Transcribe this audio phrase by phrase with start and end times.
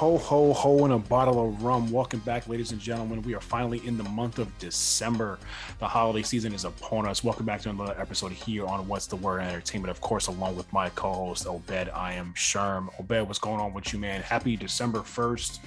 [0.00, 1.90] Ho, ho, ho, and a bottle of rum.
[1.90, 3.20] Welcome back, ladies and gentlemen.
[3.20, 5.38] We are finally in the month of December.
[5.78, 7.22] The holiday season is upon us.
[7.22, 9.90] Welcome back to another episode here on What's the Word Entertainment.
[9.90, 11.90] Of course, along with my co host, Obed.
[11.90, 12.88] I am Sherm.
[12.98, 14.22] Obed, what's going on with you, man?
[14.22, 15.58] Happy December 1st.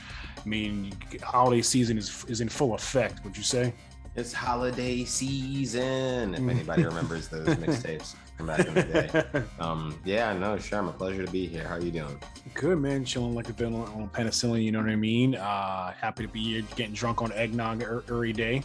[0.43, 3.71] I mean, holiday season is, is in full effect, would you say?
[4.15, 6.33] It's holiday season.
[6.33, 9.43] If anybody remembers those mixtapes from back in the day.
[9.59, 10.79] Um, yeah, no, sure.
[10.79, 11.67] I'm a pleasure to be here.
[11.67, 12.19] How are you doing?
[12.53, 13.05] Good, man.
[13.05, 15.35] Chilling like a bit on, on penicillin, you know what I mean?
[15.35, 18.63] Uh, happy to be here, getting drunk on eggnog every day.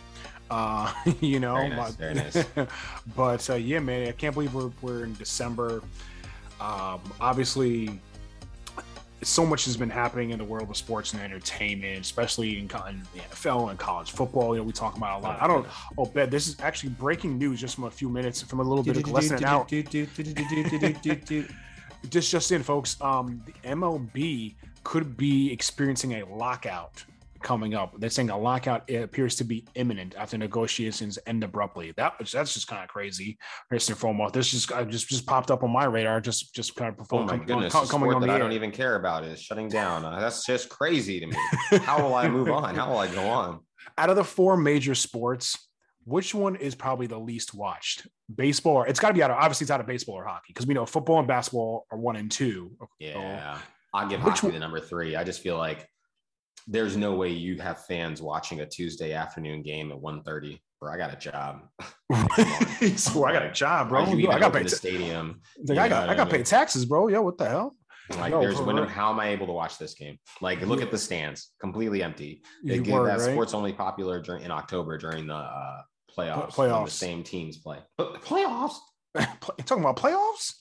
[0.50, 2.44] Uh, you know, very nice, very nice.
[3.16, 5.82] but uh, yeah, man, I can't believe we're, we're in December.
[6.60, 8.00] Um, obviously,
[9.22, 13.02] so much has been happening in the world of sports and entertainment, especially in, in,
[13.14, 14.54] the NFL and college football.
[14.54, 15.42] You know, we talk about a lot.
[15.42, 15.66] I don't.
[15.96, 18.84] Oh, bet this is actually breaking news just from a few minutes, from a little
[18.84, 19.66] bit of less than an hour.
[22.10, 23.00] just just in, folks.
[23.00, 27.04] Um, the MLB could be experiencing a lockout
[27.42, 27.94] coming up.
[27.98, 31.92] They're saying a lockout appears to be imminent after negotiations end abruptly.
[31.96, 33.38] That that's just kind of crazy.
[33.70, 36.20] First and foremost, this just just just popped up on my radar.
[36.20, 38.70] Just just kind of before oh my goodness, com- coming on that I don't even
[38.70, 40.04] care about is shutting down.
[40.04, 41.36] Uh, that's just crazy to me.
[41.82, 42.74] How will I move on?
[42.74, 43.60] How will I go on?
[43.96, 45.68] Out of the four major sports,
[46.04, 48.06] which one is probably the least watched?
[48.34, 50.48] Baseball, or it's got to be out of obviously it's out of baseball or hockey
[50.48, 52.72] because we know football and basketball are one and two.
[52.98, 53.62] Yeah, so,
[53.94, 54.54] I'll give hockey one?
[54.54, 55.16] the number three.
[55.16, 55.88] I just feel like
[56.68, 60.96] there's no way you have fans watching a Tuesday afternoon game at 1.30 bro, I
[60.96, 61.62] got a job.
[62.96, 64.04] so I got a job, bro.
[64.04, 65.40] I, I got paid the stadium.
[65.64, 67.08] Like, I got I got paid taxes, bro.
[67.08, 67.76] Yo, what the hell?
[68.16, 70.18] Like, there's when, how am I able to watch this game?
[70.40, 72.42] Like, look at the stands, completely empty.
[72.64, 73.20] They give that right?
[73.20, 75.82] sports only popular during in October during the uh,
[76.16, 76.52] playoffs.
[76.52, 76.84] Playoffs.
[76.86, 77.78] The same teams play.
[77.98, 78.76] But playoffs.
[79.14, 80.54] talking about playoffs?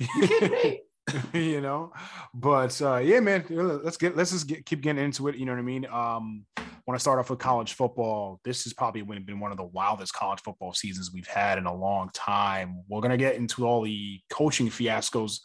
[0.00, 0.80] You kidding me?
[1.32, 1.92] you know?
[2.32, 5.52] But uh yeah man let's get let's just get, keep getting into it you know
[5.52, 5.86] what i mean?
[5.86, 6.44] Um
[6.84, 8.40] when i start off with college football.
[8.44, 11.74] This has probably been one of the wildest college football seasons we've had in a
[11.74, 12.82] long time.
[12.88, 15.40] We're gonna get into all the coaching fiascos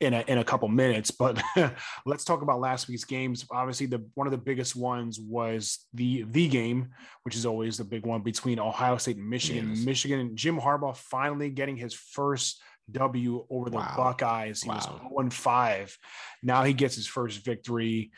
[0.00, 1.40] in a, in a couple minutes but
[2.06, 3.46] let's talk about last week's games.
[3.52, 6.88] Obviously the one of the biggest ones was the the game
[7.22, 9.70] which is always the big one between ohio state and michigan.
[9.70, 9.84] Yes.
[9.84, 12.60] michigan jim harbaugh finally getting his first
[12.90, 13.94] W over the wow.
[13.96, 14.62] Buckeyes.
[14.62, 15.08] He wow.
[15.10, 15.98] was 0 5.
[16.42, 18.12] Now he gets his first victory.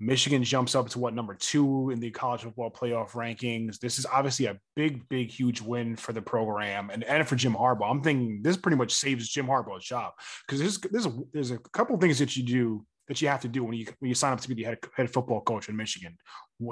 [0.00, 3.78] Michigan jumps up to what number two in the college football playoff rankings.
[3.78, 7.54] This is obviously a big, big, huge win for the program and, and for Jim
[7.54, 7.90] Harbaugh.
[7.90, 10.12] I'm thinking this pretty much saves Jim Harbaugh's job
[10.46, 13.48] because there's there's a, there's a couple things that you do that you have to
[13.48, 15.76] do when you when you sign up to be the head, head football coach in
[15.76, 16.16] Michigan.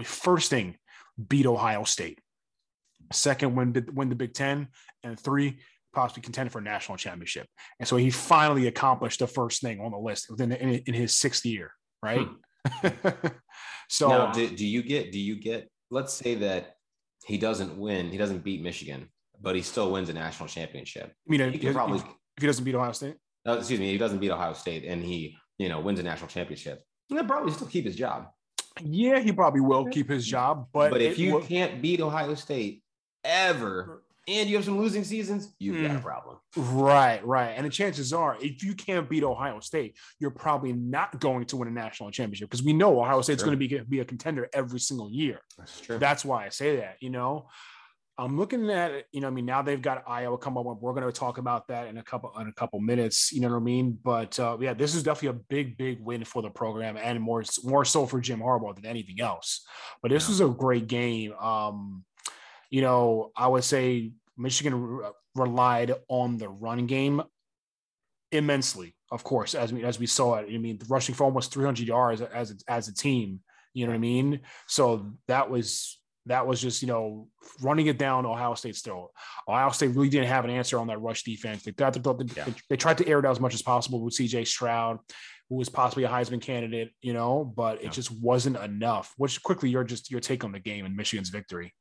[0.05, 0.77] First thing,
[1.29, 2.19] beat Ohio State.
[3.13, 4.69] Second, win win the Big Ten,
[5.05, 5.59] and three,
[5.93, 7.47] possibly contend for a national championship.
[7.79, 11.15] And so he finally accomplished the first thing on the list within in, in his
[11.17, 11.73] sixth year,
[12.03, 12.27] right?
[12.27, 12.89] Hmm.
[13.89, 16.77] so now, do, do you get do you get let's say that
[17.27, 19.09] he doesn't win, he doesn't beat Michigan,
[19.41, 21.13] but he still wins a national championship.
[21.29, 23.17] I mean, he he, probably if he doesn't beat Ohio State.
[23.45, 26.29] No, excuse me, he doesn't beat Ohio State and he, you know, wins a national
[26.29, 26.83] championship.
[27.09, 28.29] He'll probably still keep his job.
[28.81, 31.43] Yeah, he probably will keep his job, but but if you will...
[31.43, 32.83] can't beat Ohio State
[33.25, 35.83] ever and you have some losing seasons, you've mm.
[35.83, 36.03] got a mm.
[36.03, 36.37] problem.
[36.57, 37.51] Right, right.
[37.57, 41.57] And the chances are, if you can't beat Ohio State, you're probably not going to
[41.57, 44.49] win a national championship because we know Ohio State's going to be, be a contender
[44.53, 45.41] every single year.
[45.59, 45.99] That's true.
[45.99, 47.49] That's why I say that, you know.
[48.19, 50.67] I'm looking at you know, I mean, now they've got Iowa come up.
[50.81, 53.33] We're going to talk about that in a couple in a couple minutes.
[53.33, 53.99] You know what I mean?
[54.05, 57.43] But uh, yeah, this is definitely a big, big win for the program, and more
[57.65, 59.65] more so for Jim Harbaugh than anything else.
[60.03, 60.31] But this yeah.
[60.31, 61.33] was a great game.
[61.33, 62.05] Um,
[62.73, 67.23] you know, I would say Michigan re- uh, relied on the run game
[68.33, 70.47] immensely, of course, as we as we saw it.
[70.53, 73.41] I mean, rushing for almost 300 yards as a, as a team.
[73.75, 74.41] You know what I mean?
[74.67, 77.29] So that was that was just you know
[77.61, 79.13] running it down Ohio State still.
[79.47, 81.65] Ohio State really didn't have an answer on that rush defense.
[81.65, 82.47] They got to, they, yeah.
[82.71, 84.45] they, tried to air it out as much as possible with C.J.
[84.45, 84.99] Stroud,
[85.51, 89.13] who was possibly a Heisman candidate, you know, but it just wasn't enough.
[89.19, 91.75] Which quickly your just your take on the game and Michigan's victory.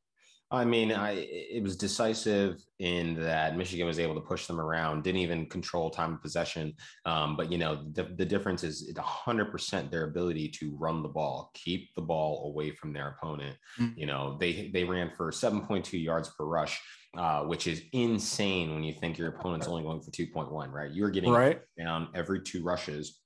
[0.51, 5.03] I mean, I it was decisive in that Michigan was able to push them around,
[5.03, 6.74] didn't even control time of possession.
[7.06, 11.51] Um, but you know, the, the difference is 100% their ability to run the ball,
[11.53, 13.56] keep the ball away from their opponent.
[13.80, 14.00] Mm-hmm.
[14.00, 16.80] You know, they they ran for 7.2 yards per rush.
[17.18, 20.94] Uh, which is insane when you think your opponent's only going for 2.1, right?
[20.94, 21.59] You're getting right.
[21.77, 23.19] down every two rushes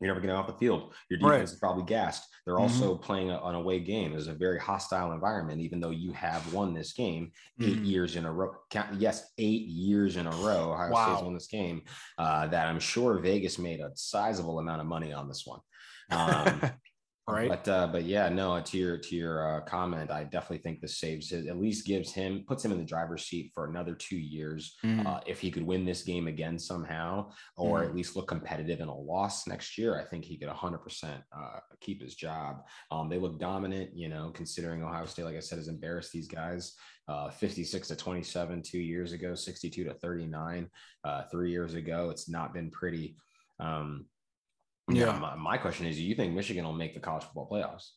[0.00, 0.92] you're never getting off the field.
[1.08, 1.42] Your defense right.
[1.42, 2.28] is probably gassed.
[2.44, 2.62] They're mm-hmm.
[2.62, 4.14] also playing a, an away game.
[4.14, 7.84] It's a very hostile environment, even though you have won this game 8 mm-hmm.
[7.84, 8.54] years in a row.
[8.98, 10.72] Yes, eight years in a row.
[10.72, 11.06] Ohio wow.
[11.06, 11.82] State's won this game.
[12.18, 15.60] Uh, that I'm sure Vegas made a sizable amount of money on this one.
[16.10, 16.60] Um,
[17.28, 17.48] right?
[17.48, 18.60] But uh, but yeah, no.
[18.60, 21.46] To your to your uh, comment, I definitely think this saves it.
[21.46, 24.76] At least gives him puts him in the driver's seat for another two years.
[24.84, 25.06] Mm.
[25.06, 27.86] Uh, if he could win this game again somehow, or mm.
[27.86, 30.78] at least look competitive in a loss next year, I think he could 100 uh,
[30.80, 31.22] percent
[31.80, 32.62] keep his job.
[32.90, 36.28] Um, they look dominant, you know, considering Ohio State, like I said, has embarrassed these
[36.28, 36.74] guys.
[37.06, 40.70] Uh, 56 to 27 two years ago, 62 to 39
[41.04, 42.08] uh, three years ago.
[42.10, 43.16] It's not been pretty.
[43.60, 44.06] Um,
[44.88, 45.18] yeah.
[45.18, 47.90] My, my question is, do you think Michigan will make the college football playoffs?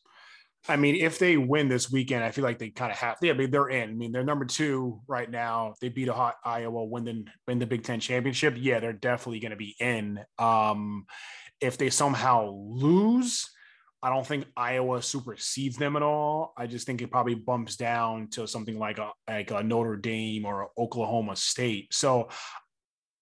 [0.68, 3.18] I mean, if they win this weekend, I feel like they kind of have.
[3.22, 3.90] Yeah, I mean, they're in.
[3.90, 5.74] I mean, they're number two right now.
[5.80, 8.54] They beat a hot Iowa, win the win the Big Ten championship.
[8.58, 10.18] Yeah, they're definitely going to be in.
[10.38, 11.06] Um,
[11.60, 13.48] if they somehow lose,
[14.02, 16.52] I don't think Iowa supersedes them at all.
[16.56, 20.44] I just think it probably bumps down to something like a like a Notre Dame
[20.44, 21.94] or Oklahoma State.
[21.94, 22.28] So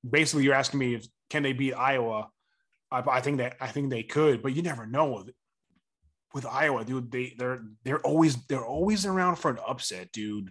[0.08, 2.28] basically, you're asking me if can they beat Iowa?
[2.96, 5.25] I, I think that I think they could, but you never know
[6.34, 7.10] with, Iowa, dude.
[7.10, 10.50] They they're they're always they're always around for an upset, dude.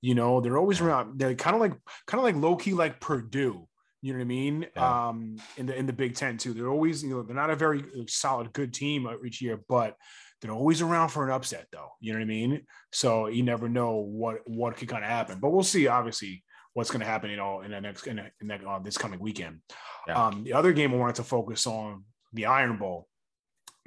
[0.00, 1.18] You know, they're always around.
[1.18, 1.74] They're kind of like
[2.06, 3.68] kind of like low key like Purdue.
[4.00, 4.66] You know what I mean?
[4.74, 5.08] Yeah.
[5.08, 6.54] Um, in the in the Big Ten too.
[6.54, 9.96] They're always you know they're not a very solid good team each year, but
[10.40, 11.90] they're always around for an upset though.
[12.00, 12.62] You know what I mean?
[12.92, 15.88] So you never know what what could kind of happen, but we'll see.
[15.88, 16.42] Obviously,
[16.78, 18.96] what's going to happen, you know, in the next in, the, in the, uh, this
[18.96, 19.58] coming weekend.
[20.06, 20.26] Yeah.
[20.26, 23.08] Um, the other game I wanted to focus on the Iron Bowl.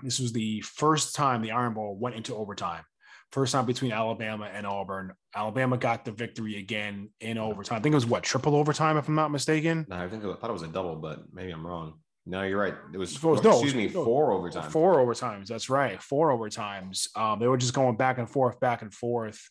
[0.04, 2.84] This was the first time the Iron Bowl went into overtime.
[3.32, 5.14] First time between Alabama and Auburn.
[5.34, 7.78] Alabama got the victory again in overtime.
[7.78, 9.86] I think it was what triple overtime, if I'm not mistaken.
[9.88, 11.94] No, I think I thought it was a double, but maybe I'm wrong.
[12.26, 12.76] No, you're right.
[12.94, 14.70] It was, no, excuse me, no, four overtimes.
[14.70, 15.48] Four overtimes.
[15.48, 16.02] That's right.
[16.04, 17.08] Four overtimes.
[17.16, 19.50] Um, they were just going back and forth, back and forth.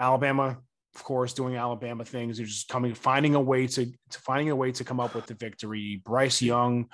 [0.00, 0.56] Alabama
[0.94, 2.36] of course, doing Alabama things.
[2.36, 5.26] They're just coming, finding a way to, to finding a way to come up with
[5.26, 6.02] the victory.
[6.04, 6.88] Bryce Young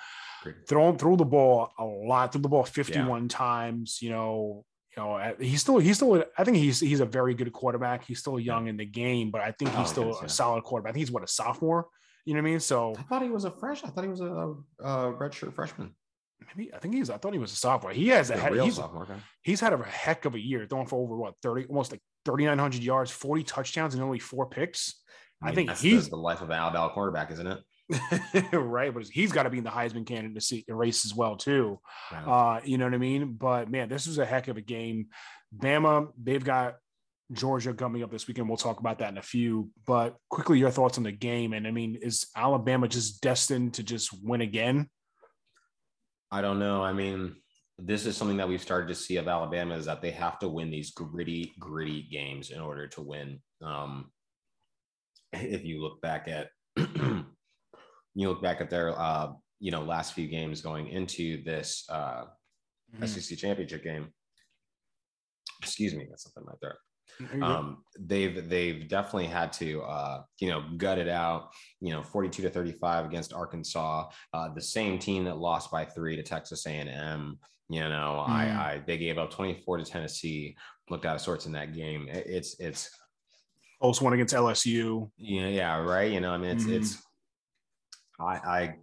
[0.66, 3.28] throwing threw the ball a lot, threw the ball 51 yeah.
[3.28, 3.98] times.
[4.00, 4.64] You know,
[4.96, 8.04] you know, he's still he's still I think he's he's a very good quarterback.
[8.04, 8.70] He's still young yeah.
[8.70, 10.26] in the game, but I think he's oh, still a yeah.
[10.26, 10.90] solid quarterback.
[10.90, 11.88] I think he's what a sophomore.
[12.24, 12.60] You know what I mean?
[12.60, 13.84] So I thought he was a fresh.
[13.84, 15.94] I thought he was a, a redshirt freshman.
[16.54, 17.10] Maybe I think he's.
[17.10, 17.92] I thought he was a sophomore.
[17.92, 19.14] He has a, head, he's, sophomore, okay.
[19.42, 22.82] he's had a heck of a year, throwing for over what thirty, almost like 3,900
[22.82, 25.00] yards, 40 touchdowns, and only four picks.
[25.42, 28.52] I, I think he's the life of an Alabama quarterback, isn't it?
[28.52, 31.80] right, but he's got to be in the Heisman candidacy race as well too.
[32.12, 33.32] Uh, you know what I mean?
[33.32, 35.06] But man, this was a heck of a game.
[35.56, 36.76] Bama, they've got
[37.32, 38.46] Georgia coming up this weekend.
[38.46, 39.70] We'll talk about that in a few.
[39.86, 41.54] But quickly, your thoughts on the game?
[41.54, 44.90] And I mean, is Alabama just destined to just win again?
[46.30, 46.82] I don't know.
[46.82, 47.36] I mean,
[47.78, 50.48] this is something that we've started to see of Alabama is that they have to
[50.48, 53.40] win these gritty, gritty games in order to win.
[53.62, 54.10] Um,
[55.32, 60.26] if you look back at you look back at their uh, you know last few
[60.26, 62.24] games going into this uh,
[62.94, 63.06] mm-hmm.
[63.06, 64.08] SEC championship game.
[65.62, 66.76] Excuse me, that's something right there.
[67.42, 71.50] Um, they've they've definitely had to uh, you know gut it out.
[71.80, 75.70] You know, forty two to thirty five against Arkansas, uh, the same team that lost
[75.70, 77.38] by three to Texas A and M.
[77.68, 78.30] You know, mm.
[78.30, 80.56] I, I they gave up 24 to Tennessee,
[80.88, 82.08] looked out of sorts in that game.
[82.08, 82.90] It, it's it's
[83.80, 85.10] close one against LSU.
[85.18, 86.10] Yeah, yeah, right.
[86.10, 86.72] You know, I mean, it's mm.
[86.72, 87.02] it's
[88.18, 88.74] I I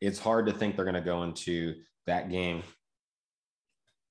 [0.00, 1.74] it's hard to think they're going to go into
[2.06, 2.62] that game.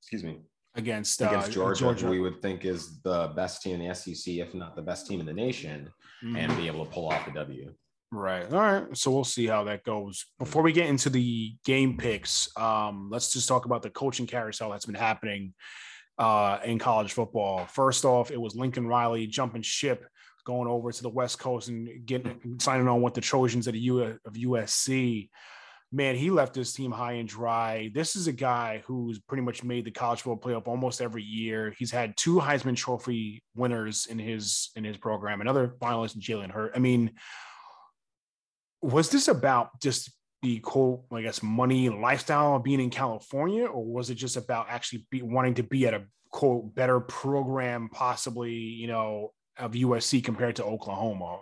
[0.02, 0.40] Excuse me.
[0.76, 4.34] Against against uh, Georgia, Georgia, we would think is the best team in the SEC,
[4.36, 5.88] if not the best team in the nation,
[6.24, 6.36] mm.
[6.36, 7.72] and be able to pull off the W.
[8.14, 8.46] Right.
[8.54, 8.96] All right.
[8.96, 10.28] So we'll see how that goes.
[10.38, 14.70] Before we get into the game picks, um, let's just talk about the coaching carousel
[14.70, 15.56] that's been happening
[16.20, 17.66] uh, in college football.
[17.66, 20.06] First off, it was Lincoln Riley jumping ship,
[20.46, 23.80] going over to the West Coast and getting signing on with the Trojans at the
[23.80, 25.30] U of USC.
[25.92, 27.90] Man, he left his team high and dry.
[27.96, 31.74] This is a guy who's pretty much made the college football playoff almost every year.
[31.80, 35.42] He's had two Heisman Trophy winners in his in his program.
[35.42, 36.76] Another finalist, Jalen Hurts.
[36.76, 37.12] I mean
[38.84, 40.12] was this about just
[40.42, 44.68] the quote, I guess, money lifestyle of being in California, or was it just about
[44.70, 50.22] actually be, wanting to be at a quote better program, possibly, you know, of USC
[50.22, 51.40] compared to Oklahoma?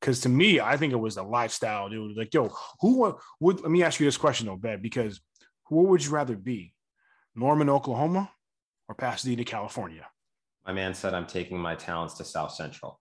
[0.00, 2.16] Because to me, I think it was the lifestyle, dude.
[2.16, 3.60] Like, yo, who would?
[3.60, 5.20] Let me ask you this question, though, Ben, because
[5.68, 6.74] who would you rather be,
[7.36, 8.28] Norman, Oklahoma,
[8.88, 10.08] or Pasadena, California?
[10.66, 12.98] My man said, "I'm taking my talents to South Central."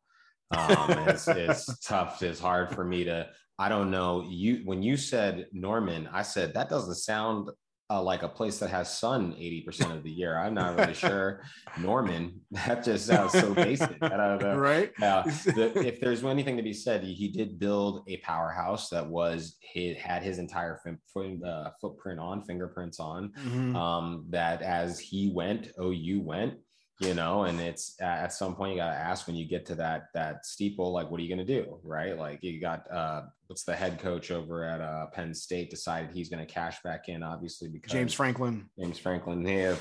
[0.52, 2.22] Um, it's, it's tough.
[2.22, 3.30] It's hard for me to
[3.62, 4.26] I don't know.
[4.28, 7.52] You when you said Norman, I said that doesn't sound
[7.92, 10.36] uh, like a place that has sun 80% of the year.
[10.36, 11.44] I'm not really sure.
[11.78, 14.02] Norman, that just sounds so basic.
[14.02, 14.58] I don't know.
[14.58, 14.92] Right.
[15.00, 15.24] Yeah.
[15.52, 19.58] The, if there's anything to be said, he, he, did build a powerhouse that was,
[19.60, 23.76] he had his entire uh, footprint on, fingerprints on, mm-hmm.
[23.76, 26.54] um, that as he went, OU went,
[27.02, 29.76] you know and it's at some point you got to ask when you get to
[29.76, 33.24] that that steeple like what are you going to do right like you got uh
[33.48, 37.10] what's the head coach over at uh penn state decided he's going to cash back
[37.10, 39.80] in obviously because james franklin james franklin they have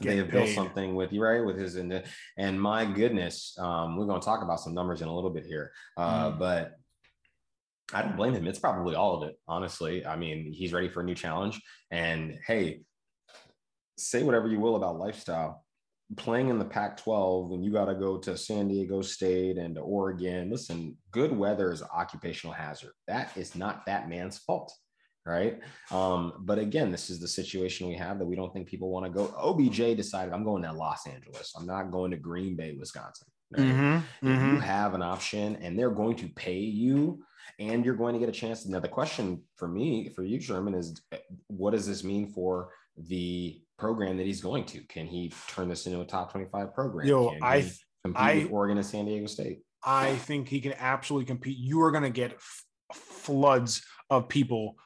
[0.00, 2.02] they have built something with you right with his and
[2.36, 5.46] and my goodness um we're going to talk about some numbers in a little bit
[5.46, 6.38] here uh mm.
[6.38, 6.72] but
[7.92, 8.46] I don't blame him.
[8.46, 10.06] It's probably all of it, honestly.
[10.06, 11.60] I mean, he's ready for a new challenge.
[11.90, 12.82] And hey,
[13.98, 15.64] say whatever you will about lifestyle
[16.16, 19.74] playing in the Pac 12 when you got to go to San Diego State and
[19.76, 22.92] to Oregon, listen, good weather is an occupational hazard.
[23.06, 24.72] That is not that man's fault.
[25.26, 25.60] Right.
[25.90, 29.04] Um, but again, this is the situation we have that we don't think people want
[29.04, 29.32] to go.
[29.36, 31.52] OBJ decided I'm going to Los Angeles.
[31.56, 33.28] I'm not going to Green Bay, Wisconsin.
[33.50, 33.66] Right?
[33.66, 33.96] Mm-hmm,
[34.28, 34.54] if mm-hmm.
[34.54, 37.22] you have an option and they're going to pay you
[37.58, 38.64] and you're going to get a chance.
[38.66, 41.00] Now, the question for me, for you, Sherman, is
[41.48, 44.80] what does this mean for the program that he's going to?
[44.82, 47.08] Can he turn this into a top 25 program?
[47.08, 47.70] Yo, Can I,
[48.14, 49.60] I, with Oregon and San Diego State.
[49.82, 51.56] I think he can absolutely compete.
[51.56, 54.76] You are going to get f- floods of people,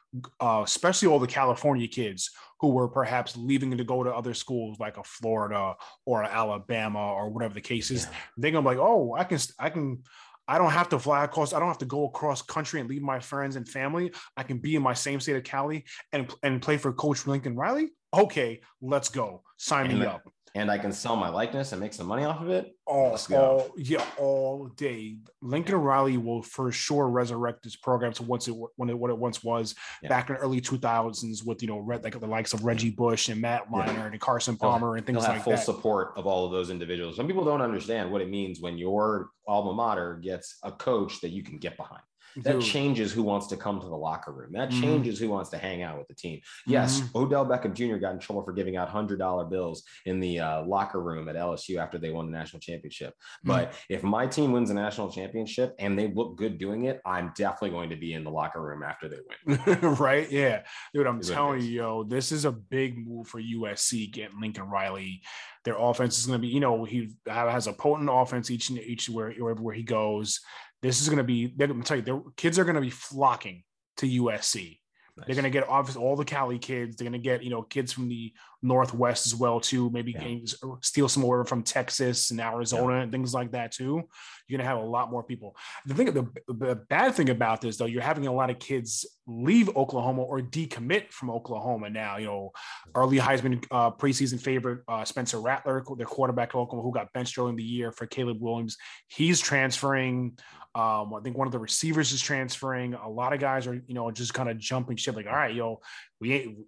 [0.41, 4.79] uh, especially all the California kids who were perhaps leaving to go to other schools
[4.79, 5.75] like a Florida
[6.07, 8.05] or Alabama or whatever the case is.
[8.05, 8.17] Yeah.
[8.37, 10.03] They're gonna be like, oh, I can, I can,
[10.47, 11.53] I don't have to fly across.
[11.53, 14.13] I don't have to go across country and leave my friends and family.
[14.37, 17.57] I can be in my same state of Cali and and play for Coach Lincoln
[17.57, 17.91] Riley.
[18.19, 19.43] Okay, let's go.
[19.57, 20.23] Sign and me up.
[20.57, 22.77] And I can sell my likeness and make some money off of it.
[22.87, 25.17] All, all yeah, all day.
[25.43, 29.19] Lincoln Riley will for sure resurrect this program to once it when it what it
[29.19, 30.09] once was yeah.
[30.09, 33.31] back in the early 2000s with you know red, like the likes of Reggie Bush
[33.31, 34.07] and Matt Leinart yeah.
[34.07, 35.65] and Carson Palmer and things like full that.
[35.65, 37.17] Full support of all of those individuals.
[37.17, 41.31] Some people don't understand what it means when your alma mater gets a coach that
[41.31, 42.03] you can get behind
[42.43, 44.53] that changes who wants to come to the locker room.
[44.53, 44.81] That mm-hmm.
[44.81, 46.41] changes who wants to hang out with the team.
[46.67, 47.19] Yes, mm-hmm.
[47.19, 47.97] Odell Beckham Jr.
[47.97, 51.37] got in trouble for giving out hundred dollar bills in the uh, locker room at
[51.37, 53.15] LSU after they won the national championship.
[53.15, 53.49] Mm-hmm.
[53.49, 57.33] But if my team wins a national championship and they look good doing it, I'm
[57.37, 59.81] definitely going to be in the locker room after they win.
[59.99, 60.31] right?
[60.31, 60.63] Yeah,
[60.93, 61.07] dude.
[61.07, 65.23] I'm telling you, yo, this is a big move for USC getting Lincoln Riley.
[65.65, 68.79] Their offense is going to be, you know, he has a potent offense each and
[68.79, 70.41] each where wherever he goes.
[70.85, 72.81] This is going to be, they're going to tell you, their kids are going to
[72.83, 73.63] be flocking
[73.97, 74.81] to USC.
[75.17, 75.27] Nice.
[75.27, 76.97] They're going to get obviously all the Cali kids.
[76.97, 79.91] They're going to get, you know, kids from the Northwest as well, too.
[79.91, 80.39] Maybe yeah.
[80.81, 83.03] steal some more from Texas and Arizona yeah.
[83.03, 84.09] and things like that, too.
[84.47, 85.55] You're going to have a lot more people.
[85.87, 89.07] The thing, the, the bad thing about this, though, you're having a lot of kids
[89.27, 92.17] leave Oklahoma or decommit from Oklahoma now.
[92.17, 92.53] You know,
[92.95, 97.51] early Heisman uh, preseason favorite uh, Spencer Rattler, their quarterback Oklahoma, who got benched early
[97.51, 98.77] in the year for Caleb Williams.
[99.09, 100.39] He's transferring.
[100.77, 102.95] Um, I think one of the receivers is transferring.
[102.95, 105.15] A lot of guys are, you know, just kind of jumping ship.
[105.15, 105.81] Like, all right, yo,
[106.21, 106.59] we ain't.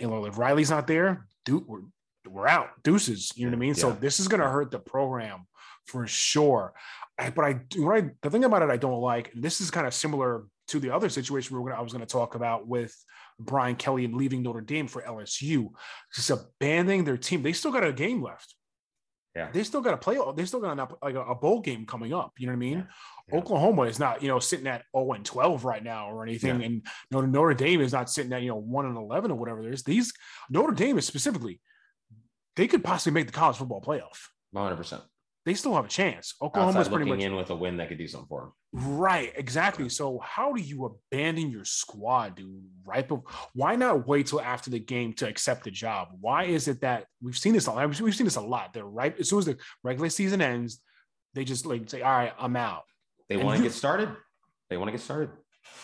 [0.00, 1.82] You know, if Riley's not there, dude, we're
[2.28, 2.82] we're out.
[2.82, 3.32] Deuces.
[3.36, 3.74] You know what I mean?
[3.74, 3.80] Yeah.
[3.80, 5.46] So this is gonna hurt the program
[5.86, 6.74] for sure.
[7.16, 9.86] But I, what I, the thing about it I don't like, and this is kind
[9.86, 12.66] of similar to the other situation we are gonna, I was going to talk about
[12.66, 12.94] with
[13.38, 15.68] Brian Kelly and leaving Notre Dame for LSU,
[16.14, 17.42] just abandoning their team.
[17.42, 18.54] They still got a game left.
[19.36, 19.50] Yeah.
[19.52, 20.18] They still got to play.
[20.36, 22.32] They still got a, like a, bowl game coming up.
[22.38, 22.78] You know what I mean?
[22.78, 22.84] Yeah.
[23.32, 26.60] Oklahoma is not, you know, sitting at 0 and 12 right now or anything.
[26.60, 26.66] Yeah.
[26.66, 29.62] And Notre, Notre Dame is not sitting at, you know, 1 and 11 or whatever
[29.62, 29.82] there is.
[29.82, 30.12] These
[30.50, 31.60] Notre Dame is specifically,
[32.56, 34.28] they could possibly make the college football playoff.
[34.54, 35.00] 100%
[35.44, 36.34] they still have a chance.
[36.40, 38.52] Oklahoma's pretty much in with a win that could do something for them.
[38.72, 39.88] Right, exactly.
[39.90, 42.64] So how do you abandon your squad, dude?
[42.84, 43.20] Right, but
[43.52, 46.08] why not wait till after the game to accept the job?
[46.20, 48.00] Why is it that we've seen this a lot?
[48.00, 48.72] We've seen this a lot.
[48.72, 50.80] They're right as soon as the regular season ends,
[51.34, 52.84] they just like say, "All right, I'm out."
[53.28, 54.10] They want to get started.
[54.70, 55.30] They want to get started.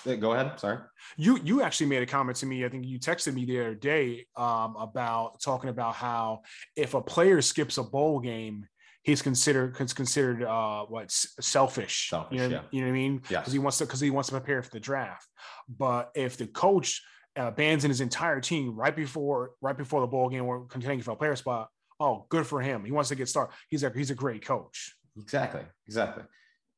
[0.05, 0.59] Go ahead.
[0.59, 0.79] Sorry.
[1.17, 2.65] You you actually made a comment to me.
[2.65, 6.43] I think you texted me the other day um, about talking about how
[6.77, 8.67] if a player skips a bowl game,
[9.03, 12.09] he's considered considered uh what selfish.
[12.11, 12.63] selfish you know, yeah.
[12.71, 13.23] you know what I mean?
[13.31, 13.41] Yeah.
[13.41, 15.27] Because he wants to because he wants to prepare for the draft.
[15.69, 17.03] But if the coach
[17.39, 21.13] uh, abandons his entire team right before right before the bowl game or contending for
[21.13, 21.69] a player spot,
[21.99, 22.85] oh, good for him.
[22.85, 23.55] He wants to get started.
[23.69, 24.95] He's a he's a great coach.
[25.19, 25.63] Exactly.
[25.87, 26.25] Exactly.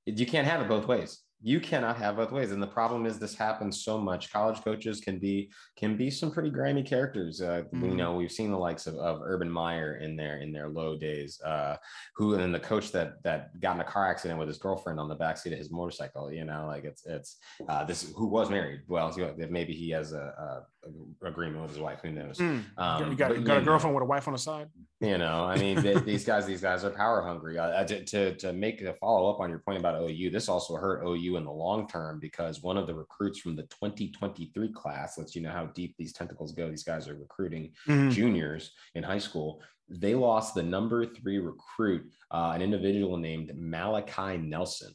[0.06, 1.22] You can't have it both ways.
[1.42, 4.32] You cannot have both ways and the problem is this happens so much.
[4.32, 7.40] College coaches can be can be some pretty grimy characters.
[7.40, 7.88] Uh, mm.
[7.90, 10.96] you know we've seen the likes of, of urban meyer in their in their low
[10.96, 11.76] days uh,
[12.14, 15.08] who and the coach that that got in a car accident with his girlfriend on
[15.08, 18.82] the backseat of his motorcycle you know like it's it's uh, this who was married.
[18.86, 19.14] Well
[19.50, 22.38] maybe he has a, a agreement with his wife who knows?
[22.38, 22.64] Mm.
[22.76, 24.68] um, you got, but, you got a girlfriend know, with a wife on the side?
[25.00, 27.58] You know i mean they, these guys these guys are power hungry.
[27.58, 30.76] Uh, to, to, to make a follow up on your point about ou this also
[30.76, 35.18] hurt ou in the long term because one of the recruits from the 2023 class
[35.18, 36.70] lets you know how deep these tentacles go.
[36.70, 38.10] These guys are recruiting mm-hmm.
[38.10, 39.60] juniors in high school.
[39.88, 44.94] They lost the number three recruit, uh, an individual named Malachi Nelson.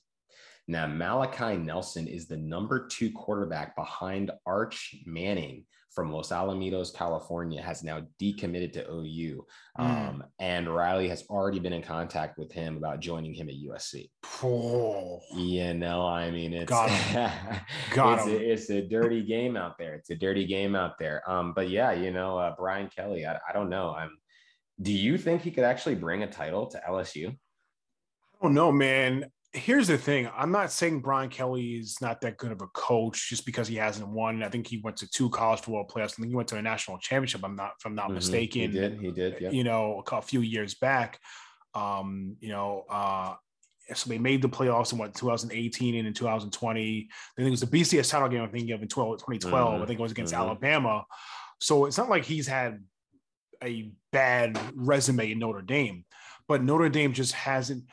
[0.68, 5.66] Now, Malachi Nelson is the number two quarterback behind Arch Manning
[5.98, 9.44] from Los Alamitos, California, has now decommitted to OU.
[9.80, 9.84] Mm.
[9.84, 14.12] Um, and Riley has already been in contact with him about joining him at USC.
[14.44, 15.20] Oh.
[15.36, 16.90] You know, I mean, it's, Got
[17.96, 19.96] Got it's, a, it's, a, dirty game out there.
[19.96, 21.28] It's a dirty game out there.
[21.28, 23.96] Um, but yeah, you know, uh, Brian Kelly, I, I don't know.
[23.96, 24.12] I'm,
[24.80, 27.30] do you think he could actually bring a title to LSU?
[27.30, 30.30] I don't know, man here's the thing.
[30.36, 33.76] I'm not saying Brian Kelly is not that good of a coach just because he
[33.76, 34.44] hasn't won.
[34.44, 36.14] I think he went to two college football playoffs.
[36.14, 37.42] I think he went to a national championship.
[37.44, 38.16] I'm not, if I'm not mm-hmm.
[38.16, 38.62] mistaken.
[38.62, 39.00] He did.
[39.00, 39.38] He did.
[39.42, 39.50] Yeah.
[39.52, 41.20] You know, a few years back.
[41.74, 43.36] Um, you know, uh,
[43.94, 47.10] so they made the playoffs in what 2018 and in 2020.
[47.10, 48.42] I think it was the BCS title game.
[48.42, 49.74] I think of in 12, 2012.
[49.74, 49.84] Mm-hmm.
[49.84, 50.44] I think it was against mm-hmm.
[50.44, 51.06] Alabama.
[51.60, 52.84] So it's not like he's had
[53.64, 56.06] a bad resume in Notre Dame,
[56.48, 57.86] but Notre Dame just hasn't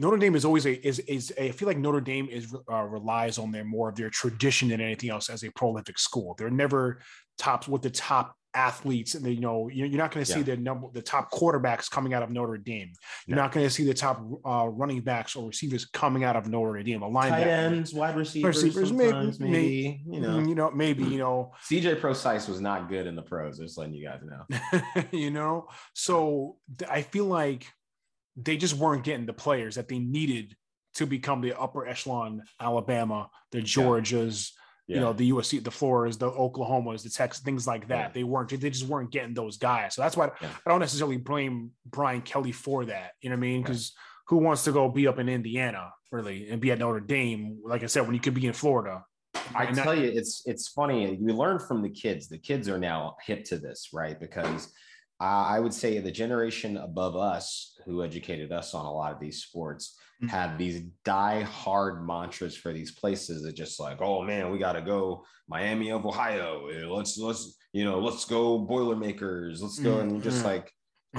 [0.00, 2.84] Notre Dame is always a is is a, I feel like Notre Dame is uh,
[2.84, 6.34] relies on their more of their tradition than anything else as a prolific school.
[6.38, 7.02] They're never
[7.36, 10.54] tops with the top athletes, and they, you know you're not going to see yeah.
[10.54, 12.92] the number the top quarterbacks coming out of Notre Dame.
[13.26, 16.48] You're not going to see the top uh, running backs or receivers coming out of
[16.48, 17.02] Notre Dame.
[17.02, 21.18] A line tight ends, wide receivers, receivers maybe, maybe, you know, you know, maybe you
[21.18, 21.52] know.
[21.70, 23.58] CJ Prosise was not good in the pros.
[23.58, 25.02] Just letting you guys know.
[25.12, 26.56] you know, so
[26.88, 27.66] I feel like
[28.36, 30.56] they just weren't getting the players that they needed
[30.94, 34.50] to become the upper echelon Alabama, the Georgias,
[34.86, 34.96] yeah.
[34.96, 38.08] you know, the USC, the Floridas, the Oklahomas, the Texas, things like that.
[38.08, 38.10] Yeah.
[38.12, 39.94] They weren't, they just weren't getting those guys.
[39.94, 40.48] So that's why yeah.
[40.66, 43.12] I don't necessarily blame Brian Kelly for that.
[43.20, 43.62] You know what I mean?
[43.62, 44.24] Because right.
[44.28, 47.58] who wants to go be up in Indiana really and be at Notre Dame?
[47.64, 49.04] Like I said, when you could be in Florida.
[49.54, 51.18] I tell you, it's it's funny.
[51.20, 52.28] We learned from the kids.
[52.28, 54.18] The kids are now hip to this, right?
[54.18, 54.72] Because
[55.20, 59.20] uh, I would say the generation above us who educated us on a lot of
[59.20, 60.28] these sports mm-hmm.
[60.28, 64.72] had these die hard mantras for these places that just like, oh man, we got
[64.72, 66.68] to go Miami of Ohio.
[66.88, 69.62] Let's, let's, you know, let's go Boilermakers.
[69.62, 69.96] Let's go.
[69.96, 70.08] Mm-hmm.
[70.08, 70.72] And just like,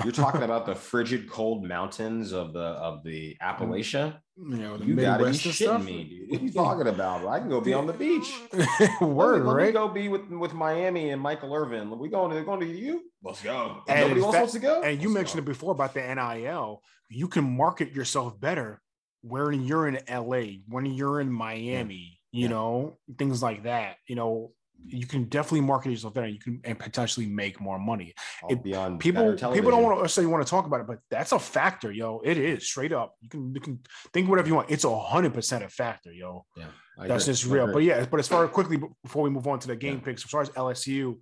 [0.04, 4.17] you're talking about the frigid cold mountains of the of the Appalachia.
[4.39, 5.84] Mm, you know, you gotta be shitting stuff.
[5.84, 6.30] me, dude.
[6.32, 7.27] What are you talking about?
[7.27, 8.34] I can go be on the beach.
[9.01, 9.58] Word, let me, right?
[9.58, 11.97] Let me go be with with Miami and Michael Irvin.
[11.99, 13.04] We going to going to you?
[13.21, 13.82] Let's go.
[13.88, 14.82] And Nobody else wants to go.
[14.82, 15.51] And you Let's mentioned go.
[15.51, 16.82] it before about the NIL.
[17.10, 18.82] You can market yourself better
[19.21, 22.19] when you're in LA, when you're in Miami.
[22.32, 22.39] Yeah.
[22.39, 22.47] You yeah.
[22.47, 23.97] know, things like that.
[24.08, 24.54] You know,
[24.86, 26.28] you can definitely market yourself better.
[26.28, 28.13] You can and potentially make more money.
[28.50, 31.00] It, beyond people, people don't want to say you want to talk about it, but
[31.10, 32.22] that's a factor, yo.
[32.24, 33.15] It is straight up.
[33.22, 33.80] You can you can
[34.13, 34.72] think whatever you want.
[34.72, 36.46] It's a hundred percent a factor, yo.
[36.56, 36.65] Yeah,
[37.00, 37.34] I that's agree.
[37.34, 37.72] just real.
[37.72, 40.06] But yeah, but as far quickly before we move on to the game yeah.
[40.06, 41.17] picks, as far as LSU,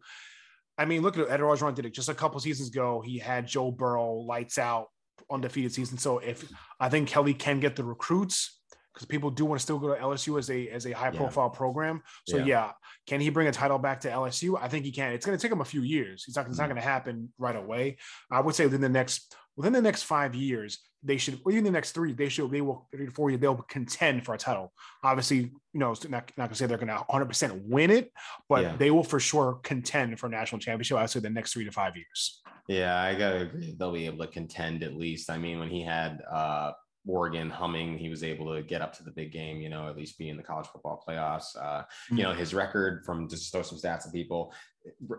[0.78, 3.02] I mean, look at Ed Orgeron did it just a couple seasons ago.
[3.06, 4.88] He had Joe Burrow lights out
[5.32, 5.98] undefeated season.
[5.98, 8.60] So if I think Kelly can get the recruits
[8.94, 11.50] because people do want to still go to LSU as a as a high profile
[11.54, 11.58] yeah.
[11.58, 12.02] program.
[12.28, 12.46] So yeah.
[12.46, 12.72] yeah.
[13.10, 14.56] Can he bring a title back to LSU?
[14.62, 15.14] I think he can.
[15.14, 16.26] It's going to take him a few years.
[16.28, 17.98] It's not, it's not going to happen right away.
[18.30, 21.64] I would say within the next within the next five years, they should, or even
[21.64, 24.38] the next three, they should, they will, three to four years, they'll contend for a
[24.38, 24.72] title.
[25.04, 28.12] Obviously, you know, not, not gonna say they're gonna 100% win it,
[28.48, 28.76] but yeah.
[28.78, 30.98] they will for sure contend for a national championship.
[30.98, 32.42] I'd say the next three to five years.
[32.68, 33.76] Yeah, I gotta agree.
[33.78, 35.30] They'll be able to contend at least.
[35.30, 36.72] I mean, when he had uh
[37.10, 37.98] Oregon humming.
[37.98, 40.30] He was able to get up to the big game, you know, at least be
[40.30, 41.58] in the college football playoffs.
[41.58, 42.18] Uh, mm-hmm.
[42.18, 44.54] You know, his record from just throw some stats at people.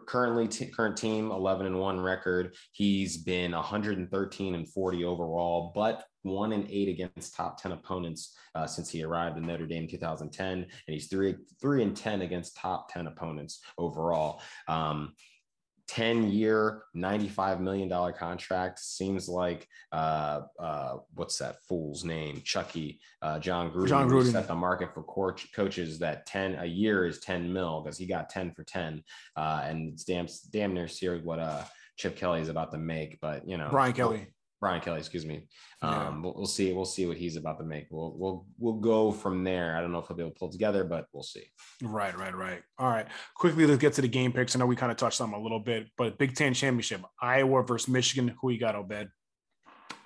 [0.07, 2.55] Currently, t- current team 11 and one record.
[2.73, 8.67] He's been 113 and 40 overall, but one and eight against top 10 opponents uh,
[8.67, 12.93] since he arrived in Notre Dame 2010, and he's three three and 10 against top
[12.93, 14.41] 10 opponents overall.
[14.69, 15.15] Um,
[15.91, 22.43] 10 year, $95 million contract seems like, uh, uh, what's that fool's name?
[22.45, 24.31] Chucky, uh, Jon Gruden, Jon Gruden.
[24.31, 28.07] set the market for coach, coaches that 10 a year is 10 mil because he
[28.07, 29.03] got 10 for 10.
[29.37, 31.65] Uh, and it's damn, damn near serious what uh,
[31.97, 33.19] Chip Kelly is about to make.
[33.21, 34.29] But, you know, Brian Kelly.
[34.61, 35.49] Brian Kelly, excuse me.
[35.81, 36.21] Um, yeah.
[36.21, 36.73] we'll, we'll, see.
[36.73, 37.87] We'll see what he's about to make.
[37.91, 39.77] We'll we'll we'll go from there.
[39.77, 41.45] I don't know if he'll be able to pull together, but we'll see.
[41.83, 42.63] Right, right, right.
[42.79, 43.07] All right.
[43.35, 44.55] Quickly, let's get to the game picks.
[44.55, 47.01] I know we kind of touched on them a little bit, but Big Ten championship,
[47.21, 48.37] Iowa versus Michigan.
[48.41, 49.09] Who you got, Obed?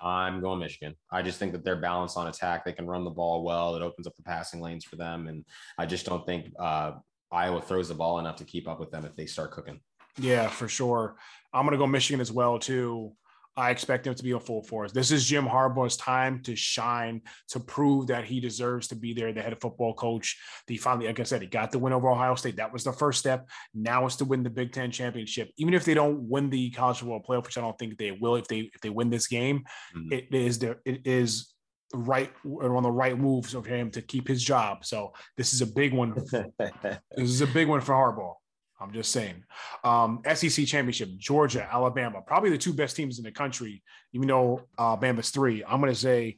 [0.01, 0.95] I'm going Michigan.
[1.11, 2.65] I just think that they're balanced on attack.
[2.65, 3.75] They can run the ball well.
[3.75, 5.45] It opens up the passing lanes for them, and
[5.79, 6.93] I just don't think uh,
[7.33, 9.81] Iowa throws the ball enough to keep up with them if they start cooking.
[10.19, 11.17] Yeah, for sure.
[11.53, 13.13] I'm going to go Michigan as well too.
[13.57, 14.93] I expect him to be a full force.
[14.93, 19.33] This is Jim Harbaugh's time to shine, to prove that he deserves to be there,
[19.33, 20.39] the head of football coach.
[20.67, 22.57] He finally, like I said, he got the win over Ohio State.
[22.57, 23.49] That was the first step.
[23.73, 25.51] Now it's to win the Big Ten championship.
[25.57, 28.37] Even if they don't win the college football playoff, which I don't think they will,
[28.37, 29.65] if they if they win this game,
[29.97, 30.13] mm-hmm.
[30.13, 30.81] it is there.
[30.85, 31.55] It is
[31.95, 34.85] right on the right moves of him to keep his job.
[34.85, 36.15] So this is a big one.
[36.33, 38.35] this is a big one for Harbaugh.
[38.81, 39.45] I'm just saying.
[39.85, 43.83] Um, SEC championship, Georgia, Alabama, probably the two best teams in the country,
[44.13, 45.65] even though Alabama's three.
[45.65, 46.37] I'm going to say,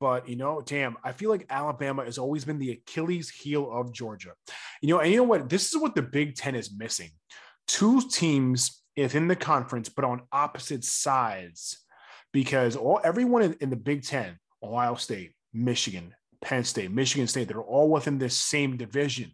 [0.00, 3.92] but you know, damn, I feel like Alabama has always been the Achilles heel of
[3.92, 4.32] Georgia.
[4.82, 5.48] You know, and you know what?
[5.48, 7.10] This is what the Big Ten is missing.
[7.66, 11.78] Two teams within the conference, but on opposite sides,
[12.32, 17.48] because all everyone in, in the Big Ten, Ohio State, Michigan, Penn State, Michigan State,
[17.48, 19.32] they're all within this same division.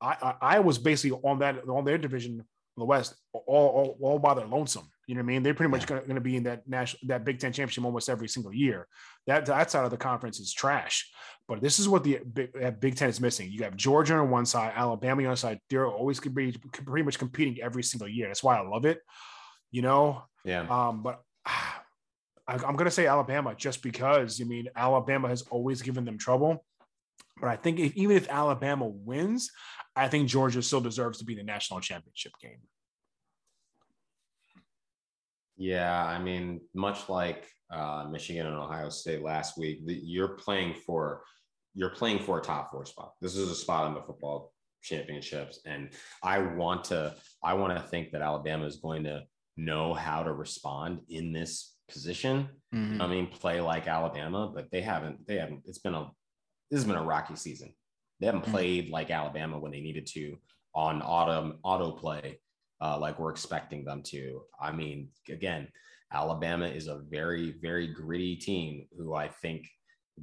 [0.00, 2.44] I, I, I was basically on that on their division in
[2.76, 4.88] the West all, all, all by their lonesome.
[5.06, 5.42] You know what I mean?
[5.42, 8.28] They're pretty much going to be in that national that Big Ten championship almost every
[8.28, 8.86] single year.
[9.26, 11.10] That that side of the conference is trash.
[11.48, 13.50] But this is what the Big, Big Ten is missing.
[13.50, 15.58] You have Georgia on one side, Alabama on the other side.
[15.68, 18.28] They're always could be pretty much competing every single year.
[18.28, 19.00] That's why I love it.
[19.70, 20.22] You know.
[20.44, 20.66] Yeah.
[20.68, 21.02] Um.
[21.02, 21.20] But.
[22.48, 26.18] I, I'm going to say Alabama just because, I mean, Alabama has always given them
[26.18, 26.64] trouble.
[27.40, 29.50] But I think if, even if Alabama wins,
[30.00, 32.58] I think Georgia still deserves to be the national championship game.
[35.58, 40.74] Yeah, I mean, much like uh, Michigan and Ohio State last week, the, you're playing
[40.86, 41.22] for
[41.74, 43.12] you're playing for a top four spot.
[43.20, 45.90] This is a spot in the football championships, and
[46.22, 49.24] I want to I want to think that Alabama is going to
[49.58, 52.48] know how to respond in this position.
[52.74, 53.02] Mm-hmm.
[53.02, 55.26] I mean, play like Alabama, but they haven't.
[55.26, 55.60] They haven't.
[55.66, 56.10] It's been a
[56.70, 57.74] this has been a rocky season.
[58.20, 58.50] They haven't mm.
[58.50, 60.36] played like Alabama when they needed to
[60.74, 62.38] on autumn auto play,
[62.80, 64.42] uh, like we're expecting them to.
[64.60, 65.68] I mean, again,
[66.12, 69.66] Alabama is a very, very gritty team who I think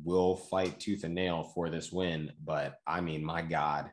[0.04, 2.32] will fight tooth and nail for this win.
[2.44, 3.90] But I mean, my God,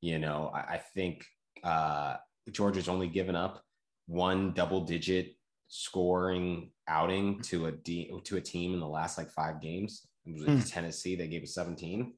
[0.00, 1.24] you know, I, I think
[1.64, 2.16] uh,
[2.50, 3.62] Georgia's only given up
[4.06, 5.34] one double digit
[5.68, 10.06] scoring outing to a D, to a team in the last like five games.
[10.26, 10.60] It was hmm.
[10.60, 11.16] Tennessee.
[11.16, 12.12] They gave us 17.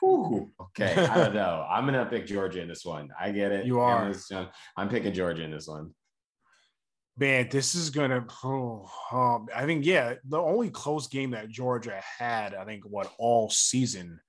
[0.00, 0.50] Whew.
[0.60, 1.66] Okay, I don't know.
[1.68, 3.10] I'm gonna pick Georgia in this one.
[3.18, 3.66] I get it.
[3.66, 4.12] You are.
[4.76, 5.94] I'm picking Georgia in this one.
[7.16, 8.24] Man, this is gonna.
[8.42, 10.14] Oh, um, I think yeah.
[10.24, 14.20] The only close game that Georgia had, I think, what all season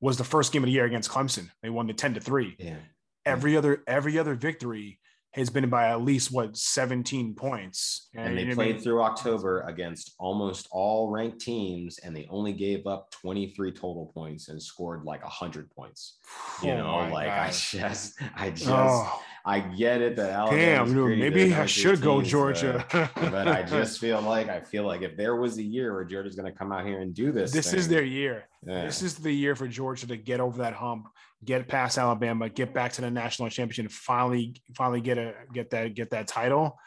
[0.00, 1.48] was the first game of the year against Clemson.
[1.62, 2.56] They won the ten to three.
[2.58, 2.76] Yeah.
[3.24, 4.98] Every other every other victory
[5.32, 8.08] has been by at least what 17 points.
[8.14, 8.82] And, and they played I mean?
[8.82, 14.48] through October against almost all ranked teams, and they only gave up 23 total points
[14.48, 16.18] and scored like 100 points.
[16.62, 17.74] You oh know, like gosh.
[17.74, 18.50] I just, I oh.
[18.50, 19.22] just, oh.
[19.44, 20.62] I get it that Alabama.
[20.62, 22.84] Damn, dude, maybe I should go Georgia.
[22.92, 26.04] but, but, I just feel like I feel like if there was a year where
[26.04, 28.44] Georgia's going to come out here and do this, this thing, is their year.
[28.66, 28.84] Yeah.
[28.84, 31.06] This is the year for Georgia to get over that hump
[31.44, 35.94] get past Alabama, get back to the national championship, finally, finally get a get that
[35.94, 36.78] get that title.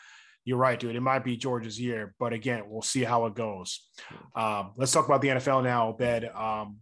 [0.44, 0.96] You're right, dude.
[0.96, 3.82] It might be Georgia's year, but again, we'll see how it goes.
[4.36, 6.26] Um, let's talk about the NFL now, Bed.
[6.26, 6.78] Um,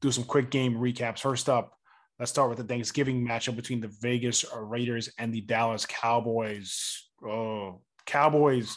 [0.00, 1.18] do some quick game recaps.
[1.18, 1.72] First up,
[2.18, 7.08] let's start with the Thanksgiving matchup between the Vegas Raiders and the Dallas Cowboys.
[7.24, 8.76] Oh, Cowboys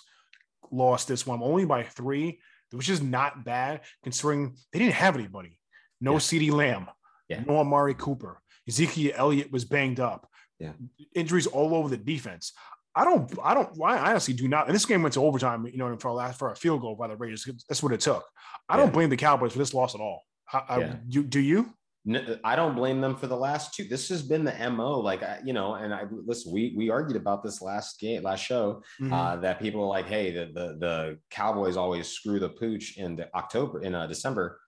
[0.71, 2.39] lost this one only by three,
[2.71, 5.57] which is not bad considering they didn't have anybody.
[5.99, 6.19] No yeah.
[6.19, 6.87] CeeDee Lamb,
[7.29, 7.43] yeah.
[7.47, 8.41] no Amari Cooper.
[8.67, 10.27] Ezekiel Elliott was banged up.
[10.59, 10.73] Yeah.
[11.15, 12.53] Injuries all over the defense.
[12.93, 14.67] I don't, I don't, I honestly do not.
[14.67, 16.95] And this game went to overtime, you know, for a last for a field goal
[16.95, 17.47] by the Raiders.
[17.67, 18.25] That's what it took.
[18.67, 18.83] I yeah.
[18.83, 20.23] don't blame the Cowboys for this loss at all.
[20.51, 20.95] I, I yeah.
[21.07, 21.73] you, do you?
[22.03, 23.83] No, I don't blame them for the last two.
[23.83, 24.99] This has been the mo.
[24.99, 26.51] Like I, you know, and I listen.
[26.51, 29.13] We we argued about this last game, last show, mm-hmm.
[29.13, 33.15] uh, that people are like, hey, the, the the Cowboys always screw the pooch in
[33.15, 34.59] the October in uh, December.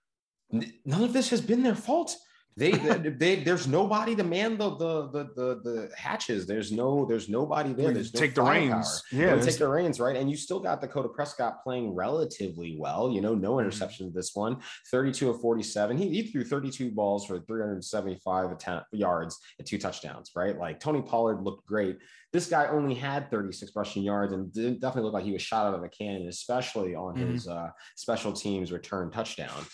[0.52, 2.16] None of this has been their fault
[2.56, 6.46] They, they, they, there's nobody to man the, the the the the hatches.
[6.46, 7.92] There's no there's nobody there.
[7.92, 9.04] There's no take the reins.
[9.12, 10.16] Yeah, take the reins, right?
[10.16, 13.10] And you still got Dakota Prescott playing relatively well.
[13.12, 13.62] You know, no mm-hmm.
[13.62, 14.18] interception mm-hmm.
[14.18, 14.58] this one.
[14.92, 15.98] 32 of 47.
[15.98, 20.32] He, he threw 32 balls for 375 attempt, yards and two touchdowns.
[20.36, 21.98] Right, like Tony Pollard looked great.
[22.32, 25.68] This guy only had 36 rushing yards and didn't definitely look like he was shot
[25.68, 27.34] out of a cannon, especially on mm-hmm.
[27.34, 29.66] his uh, special teams return touchdown.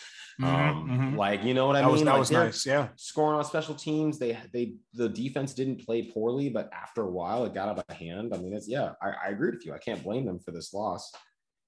[0.42, 1.18] Mm-hmm, um, mm-hmm.
[1.18, 1.94] Like you know what I that mean?
[1.94, 2.66] Was, that like was nice.
[2.66, 4.20] Yeah, scoring on special teams.
[4.20, 7.96] They they the defense didn't play poorly, but after a while it got out of
[7.96, 8.34] hand.
[8.34, 8.94] I mean, it's yeah.
[9.02, 9.74] I, I agree with you.
[9.74, 11.12] I can't blame them for this loss.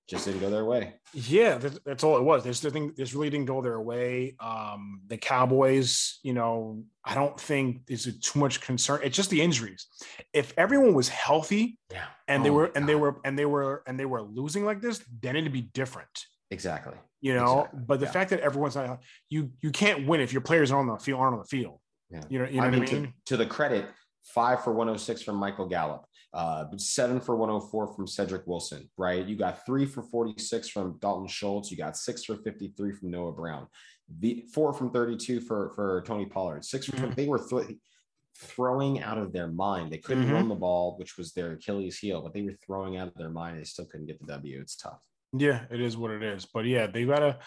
[0.08, 0.96] Just didn't go their way.
[1.14, 2.44] Yeah, that, that's all it was.
[2.44, 4.36] This thing, this really didn't go their way.
[4.42, 9.00] Um, the Cowboys, you know, I don't think there's too much concern.
[9.04, 9.88] It's just the injuries.
[10.34, 13.84] If everyone was healthy, yeah, and oh they were, and they were, and they were,
[13.88, 16.26] and they were losing like this, then it'd be different.
[16.52, 16.94] Exactly.
[17.22, 17.80] You know, exactly.
[17.88, 18.12] but the yeah.
[18.12, 21.20] fact that everyone's not you you can't win if your players aren't on the field
[21.20, 21.80] aren't on the field.
[22.10, 22.22] Yeah.
[22.30, 23.04] You know, you know I mean, I mean?
[23.04, 23.86] To, to, the credit,
[24.26, 29.26] five for 106 from Michael Gallup, uh, seven for 104 from Cedric Wilson, right?
[29.26, 31.72] You got three for 46 from Dalton Schultz.
[31.72, 33.68] You got six for 53 from Noah Brown,
[34.20, 37.14] the four from 32 for for Tony Pollard, 6 for mm-hmm.
[37.14, 37.78] they were th-
[38.38, 39.92] throwing out of their mind.
[39.92, 40.34] They couldn't mm-hmm.
[40.34, 43.30] run the ball, which was their Achilles heel, but they were throwing out of their
[43.30, 43.60] mind.
[43.60, 44.60] They still couldn't get the W.
[44.60, 45.00] It's tough.
[45.34, 46.46] Yeah, it is what it is.
[46.46, 47.40] But yeah, they gotta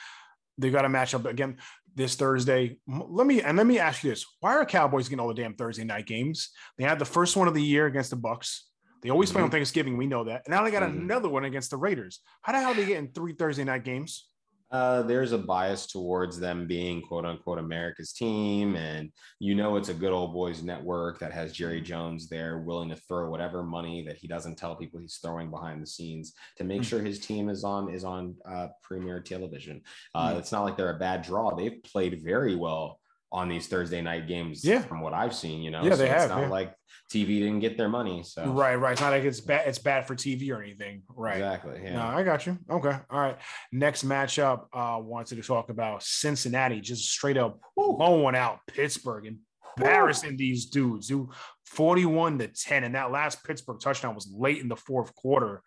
[0.58, 1.56] they got to match up again
[1.94, 2.78] this Thursday.
[2.86, 5.54] Let me and let me ask you this: Why are Cowboys getting all the damn
[5.54, 6.50] Thursday night games?
[6.78, 8.60] They had the first one of the year against the Bucs.
[9.02, 9.34] They always mm-hmm.
[9.34, 9.56] play on mm-hmm.
[9.56, 9.96] Thanksgiving.
[9.96, 10.42] We know that.
[10.46, 11.02] And now they got mm-hmm.
[11.02, 12.20] another one against the Raiders.
[12.42, 14.28] How the hell are they getting three Thursday night games?
[14.70, 18.76] Uh, there's a bias towards them being quote unquote America's team.
[18.76, 22.88] And you know, it's a good old boys network that has Jerry Jones there willing
[22.88, 26.64] to throw whatever money that he doesn't tell people he's throwing behind the scenes to
[26.64, 26.84] make hmm.
[26.84, 29.80] sure his team is on is on uh, premier television.
[30.14, 30.38] Uh, mm.
[30.38, 31.54] It's not like they're a bad draw.
[31.54, 33.00] They've played very well
[33.34, 34.64] on these Thursday night games.
[34.64, 34.80] Yeah.
[34.80, 36.22] From what I've seen, you know, yeah, they so have.
[36.22, 36.48] It's not yeah.
[36.48, 36.74] like
[37.12, 38.22] TV didn't get their money.
[38.22, 38.92] So right, right.
[38.92, 39.66] It's not like it's bad.
[39.66, 41.02] It's bad for TV or anything.
[41.14, 41.38] Right.
[41.38, 41.80] Exactly.
[41.82, 41.94] Yeah.
[41.94, 42.56] No, I got you.
[42.70, 42.96] Okay.
[43.10, 43.36] All right.
[43.72, 44.66] Next matchup.
[44.72, 49.36] Uh, wanted to talk about Cincinnati, just straight up blowing out Pittsburgh,
[49.76, 50.36] embarrassing Ooh.
[50.36, 51.08] these dudes.
[51.08, 51.30] Who
[51.66, 55.60] 41 to 10, and that last Pittsburgh touchdown was late in the fourth quarter.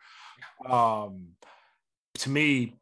[0.66, 1.32] Um,
[2.16, 2.80] to me,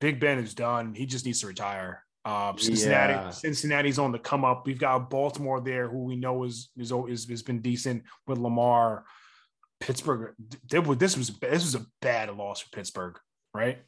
[0.00, 0.94] Big Ben is done.
[0.94, 2.02] He just needs to retire.
[2.26, 3.30] Um, Cincinnati, yeah.
[3.30, 4.66] Cincinnati's on the come up.
[4.66, 9.04] We've got Baltimore there, who we know is is is has been decent with Lamar.
[9.78, 10.34] Pittsburgh,
[10.66, 13.16] this was this was a bad loss for Pittsburgh,
[13.54, 13.78] right?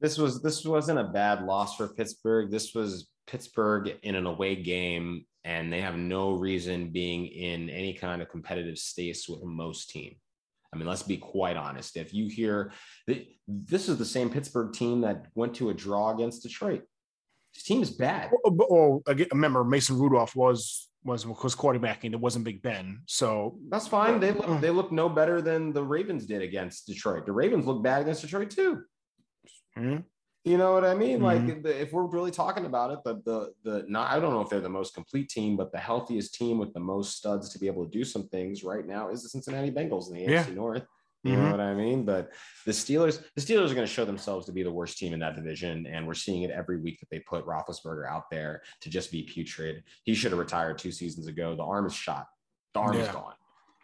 [0.00, 2.52] This was this wasn't a bad loss for Pittsburgh.
[2.52, 7.94] This was Pittsburgh in an away game, and they have no reason being in any
[7.94, 10.14] kind of competitive states with most team.
[10.72, 11.96] I mean, let's be quite honest.
[11.96, 12.70] If you hear
[13.48, 16.84] this is the same Pittsburgh team that went to a draw against Detroit.
[17.58, 18.30] His team is bad.
[18.46, 22.12] Oh, oh again, remember Mason Rudolph was was was quarterbacking.
[22.12, 24.20] It wasn't Big Ben, so that's fine.
[24.20, 27.26] They look they look no better than the Ravens did against Detroit.
[27.26, 28.82] The Ravens look bad against Detroit too.
[29.76, 30.02] Mm-hmm.
[30.44, 31.16] You know what I mean?
[31.16, 31.24] Mm-hmm.
[31.24, 34.40] Like the, if we're really talking about it, the the the not I don't know
[34.40, 37.58] if they're the most complete team, but the healthiest team with the most studs to
[37.58, 40.44] be able to do some things right now is the Cincinnati Bengals in the yeah.
[40.44, 40.84] AFC North.
[41.24, 41.42] You mm-hmm.
[41.42, 42.04] know what I mean?
[42.04, 42.30] But
[42.64, 45.20] the Steelers, the Steelers are going to show themselves to be the worst team in
[45.20, 48.90] that division, and we're seeing it every week that they put Roethlisberger out there to
[48.90, 49.82] just be putrid.
[50.04, 51.56] He should have retired two seasons ago.
[51.56, 52.26] The arm is shot.
[52.74, 53.02] The arm yeah.
[53.02, 53.34] is gone.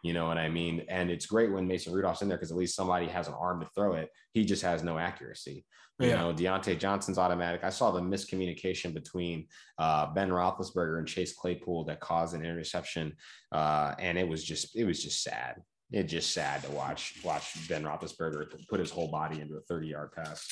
[0.04, 0.84] You know what I mean?
[0.88, 3.60] And it's great when Mason Rudolph's in there because at least somebody has an arm
[3.60, 4.10] to throw it.
[4.32, 5.64] He just has no accuracy.
[5.98, 6.16] You yeah.
[6.16, 7.64] know, Diontae Johnson's automatic.
[7.64, 9.46] I saw the miscommunication between
[9.78, 13.14] uh, Ben Roethlisberger and Chase Claypool that caused an interception,
[13.52, 15.62] uh, and it was just it was just sad
[15.94, 19.86] it's just sad to watch watch Ben Roethlisberger put his whole body into a 30
[19.86, 20.46] yard pass.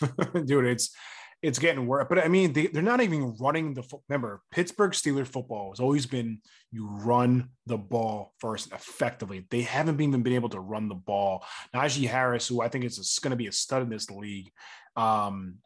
[0.46, 0.94] Dude, it's
[1.42, 2.06] it's getting worse.
[2.08, 3.82] But I mean, they, they're not even running the.
[4.08, 6.38] Remember, Pittsburgh Steelers football has always been
[6.72, 9.46] you run the ball first effectively.
[9.50, 11.44] They haven't even been able to run the ball.
[11.74, 14.50] Najee Harris, who I think is going to be a stud in this league,
[14.96, 15.56] um,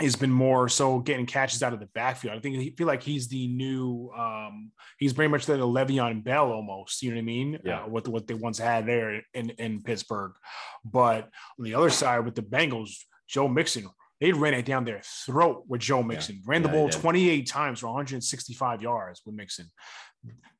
[0.00, 2.36] has been more so getting catches out of the backfield.
[2.36, 6.50] I think he feel like he's the new um he's pretty much the Le'Veon Bell
[6.50, 7.58] almost, you know what I mean?
[7.64, 7.82] Yeah.
[7.82, 10.32] Uh, what what they once had there in in Pittsburgh.
[10.84, 11.28] But
[11.58, 12.90] on the other side with the Bengals,
[13.28, 13.88] Joe Mixon,
[14.20, 16.36] they ran it down their throat with Joe Mixon.
[16.36, 16.42] Yeah.
[16.46, 19.66] Ran the yeah, ball 28 times for 165 yards with Mixon.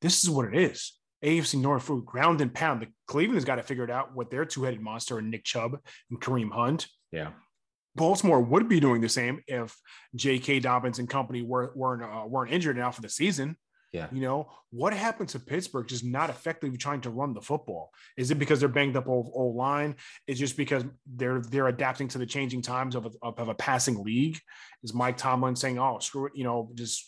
[0.01, 0.92] This is what it is.
[1.25, 2.83] AFC North food, ground and pound.
[2.83, 5.79] The Cleveland's got to figure it out what their two-headed monster and Nick Chubb
[6.11, 6.87] and Kareem Hunt.
[7.11, 7.31] Yeah.
[7.96, 9.76] Baltimore would be doing the same if
[10.14, 10.61] J.K.
[10.61, 13.57] Dobbins and company were, weren't uh, weren't injured now for the season.
[13.94, 14.09] Yeah.
[14.11, 17.92] You know, what happened to Pittsburgh just not effectively trying to run the football?
[18.16, 19.94] Is it because they're banged up old, line?
[20.26, 24.02] Is just because they're they're adapting to the changing times of a, of a passing
[24.02, 24.40] league?
[24.83, 27.04] Is Mike Tomlin saying, "Oh, screw it," you know, just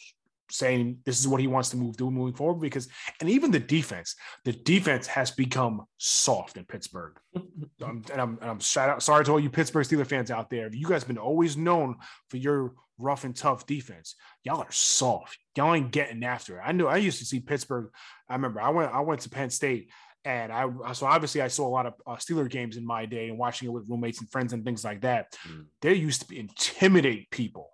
[0.50, 2.88] saying this is what he wants to move do moving forward because
[3.20, 7.16] and even the defense the defense has become soft in pittsburgh
[7.82, 10.50] um, and i'm and i'm shout out sorry to all you pittsburgh steelers fans out
[10.50, 11.96] there you guys have been always known
[12.30, 16.72] for your rough and tough defense y'all are soft y'all ain't getting after it i
[16.72, 17.90] knew i used to see pittsburgh
[18.28, 19.90] i remember i went i went to penn state
[20.24, 23.28] and I so obviously I saw a lot of uh, Steeler games in my day
[23.28, 25.36] and watching it with roommates and friends and things like that.
[25.48, 25.66] Mm.
[25.80, 27.70] They used to intimidate people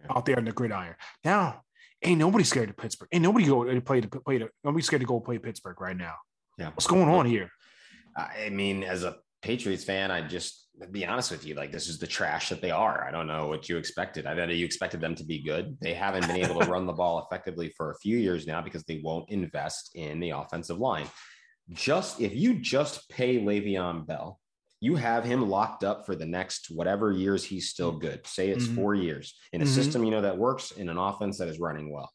[0.00, 0.16] yeah.
[0.16, 0.94] out there in the gridiron.
[1.26, 1.60] Now
[2.02, 3.08] ain't nobody scared of Pittsburgh.
[3.12, 5.96] Ain't nobody go to play to play to nobody's scared to go play Pittsburgh right
[5.96, 6.14] now.
[6.58, 7.50] Yeah, what's going on here?
[8.16, 11.98] I mean, as a Patriots fan, I just be honest with you, like this is
[11.98, 13.04] the trash that they are.
[13.06, 14.26] I don't know what you expected.
[14.26, 15.76] I know you expected them to be good.
[15.80, 18.84] They haven't been able to run the ball effectively for a few years now because
[18.84, 21.06] they won't invest in the offensive line
[21.72, 24.40] just if you just pay Le'Veon Bell,
[24.80, 28.26] you have him locked up for the next whatever years he's still good.
[28.26, 28.76] Say it's mm-hmm.
[28.76, 29.74] four years in a mm-hmm.
[29.74, 32.10] system you know that works in an offense that is running well.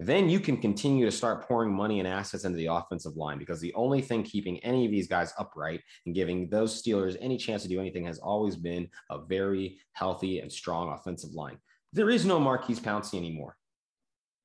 [0.00, 3.60] Then you can continue to start pouring money and assets into the offensive line because
[3.60, 7.62] the only thing keeping any of these guys upright and giving those Steelers any chance
[7.62, 11.58] to do anything has always been a very healthy and strong offensive line.
[11.92, 13.54] There is no Maurkice Pouncey anymore.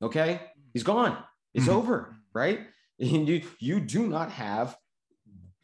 [0.02, 0.42] Okay,
[0.74, 1.18] he's gone.
[1.56, 1.76] It's mm-hmm.
[1.76, 2.60] over, right?
[3.00, 4.76] And you you do not have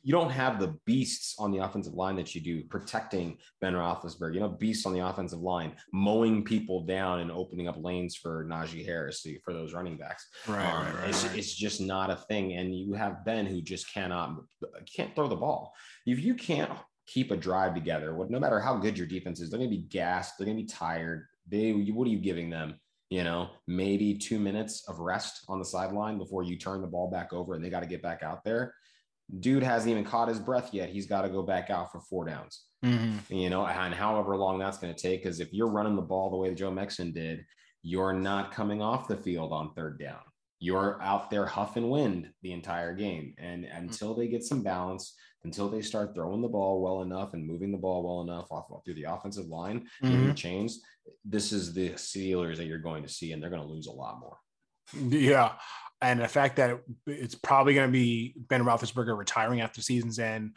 [0.03, 4.33] you don't have the beasts on the offensive line that you do protecting Ben Roethlisberger.
[4.33, 8.45] You know, beasts on the offensive line, mowing people down and opening up lanes for
[8.45, 10.27] Najee Harris for those running backs.
[10.45, 11.37] Right, um, right, right, it's, right.
[11.37, 12.53] it's just not a thing.
[12.53, 14.35] And you have Ben who just cannot
[14.93, 15.73] can't throw the ball.
[16.05, 16.71] If you can't
[17.07, 19.83] keep a drive together, no matter how good your defense is, they're going to be
[19.83, 20.33] gassed.
[20.37, 21.27] They're going to be tired.
[21.47, 22.75] They, what are you giving them?
[23.09, 27.11] you know, maybe two minutes of rest on the sideline before you turn the ball
[27.11, 28.73] back over and they got to get back out there.
[29.39, 30.89] Dude hasn't even caught his breath yet.
[30.89, 33.33] He's got to go back out for four downs, mm-hmm.
[33.33, 35.23] you know, and however long that's going to take.
[35.23, 37.45] Because if you're running the ball the way Joe Mixon did,
[37.81, 40.21] you're not coming off the field on third down.
[40.59, 43.33] You're out there huff and wind the entire game.
[43.37, 47.45] And until they get some balance, until they start throwing the ball well enough and
[47.45, 50.33] moving the ball well enough off through the offensive line, mm-hmm.
[50.33, 50.81] chains,
[51.25, 53.91] this is the Steelers that you're going to see, and they're going to lose a
[53.91, 54.37] lot more.
[54.93, 55.53] Yeah.
[56.03, 60.51] And the fact that it's probably going to be Ben Roethlisberger retiring after season's end,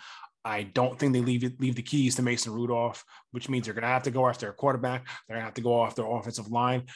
[0.44, 3.82] I don't think they leave leave the keys to Mason Rudolph, which means they're going
[3.82, 5.06] to have to go after a quarterback.
[5.06, 6.86] They're going to have to go off their offensive line.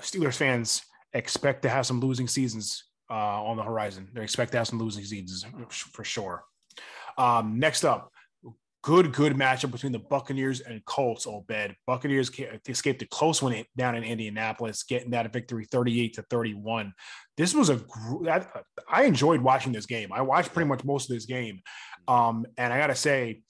[0.00, 0.82] Steelers fans
[1.12, 4.08] expect to have some losing seasons uh, on the horizon.
[4.14, 6.44] They expect to have some losing seasons for sure.
[7.16, 8.12] Um, next up,
[8.82, 11.26] good, good matchup between the Buccaneers and Colts.
[11.26, 12.30] All bed Buccaneers
[12.68, 16.92] escaped a close one down in Indianapolis, getting that victory 38 to 31.
[17.36, 17.80] This was a
[18.88, 20.12] I enjoyed watching this game.
[20.12, 21.60] I watched pretty much most of this game,
[22.06, 23.42] um, and I got to say,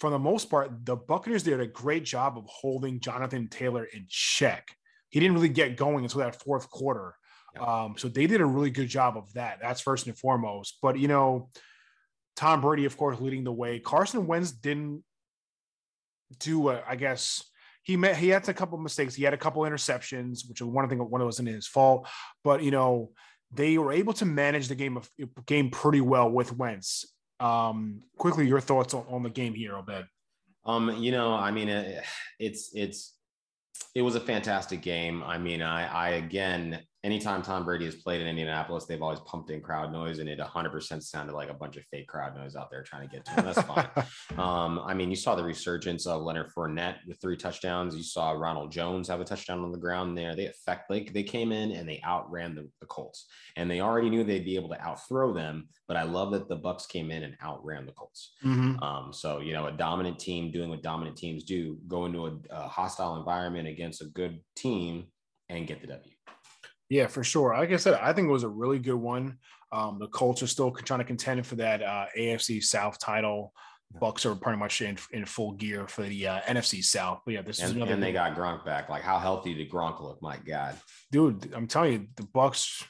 [0.00, 4.06] for the most part, the Buccaneers did a great job of holding Jonathan Taylor in
[4.08, 4.68] check.
[5.10, 7.14] He didn't really get going until that fourth quarter.
[7.58, 9.58] Um, so they did a really good job of that.
[9.62, 10.78] That's first and foremost.
[10.82, 11.50] But you know,
[12.36, 13.78] Tom Brady, of course, leading the way.
[13.78, 15.04] Carson Wentz didn't
[16.40, 17.44] do, a, I guess
[17.82, 19.14] he met, he had a couple mistakes.
[19.14, 22.08] He had a couple interceptions, which one thing one of wasn't his fault,
[22.42, 23.10] but you know
[23.52, 25.08] they were able to manage the game of
[25.46, 27.06] game pretty well with Wentz.
[27.40, 30.06] Um, quickly, your thoughts on, on the game here, Obed.
[30.64, 31.68] Um, you know, I mean,
[32.38, 33.14] it's it's
[33.94, 35.22] it was a fantastic game.
[35.22, 39.50] I mean, I I again anytime Tom Brady has played in Indianapolis, they've always pumped
[39.50, 42.70] in crowd noise, and it 100% sounded like a bunch of fake crowd noise out
[42.70, 43.44] there trying to get to him.
[43.44, 43.88] That's fine.
[44.38, 47.94] um, I mean, you saw the resurgence of Leonard Fournette with three touchdowns.
[47.94, 50.34] You saw Ronald Jones have a touchdown on the ground there.
[50.34, 54.08] They affect like they came in and they outran the, the Colts, and they already
[54.08, 55.68] knew they'd be able to outthrow them.
[55.86, 58.32] But I love that the Bucs came in and outran the Colts.
[58.42, 58.82] Mm-hmm.
[58.82, 62.32] Um, so you know, a dominant team doing what dominant teams do, go into a,
[62.50, 65.08] a hostile environment against a good team
[65.50, 66.14] and get the W.
[66.94, 67.52] Yeah, for sure.
[67.54, 69.38] Like I said, I think it was a really good one.
[69.72, 73.52] Um, the Colts are still trying to contend for that uh, AFC South title.
[74.00, 77.22] Bucs are pretty much in, in full gear for the uh, NFC South.
[77.26, 77.94] But yeah, this and, is another.
[77.94, 78.88] And they got Gronk back.
[78.88, 80.22] Like, how healthy did Gronk look?
[80.22, 80.76] My God,
[81.10, 82.84] dude, I'm telling you, the Bucs.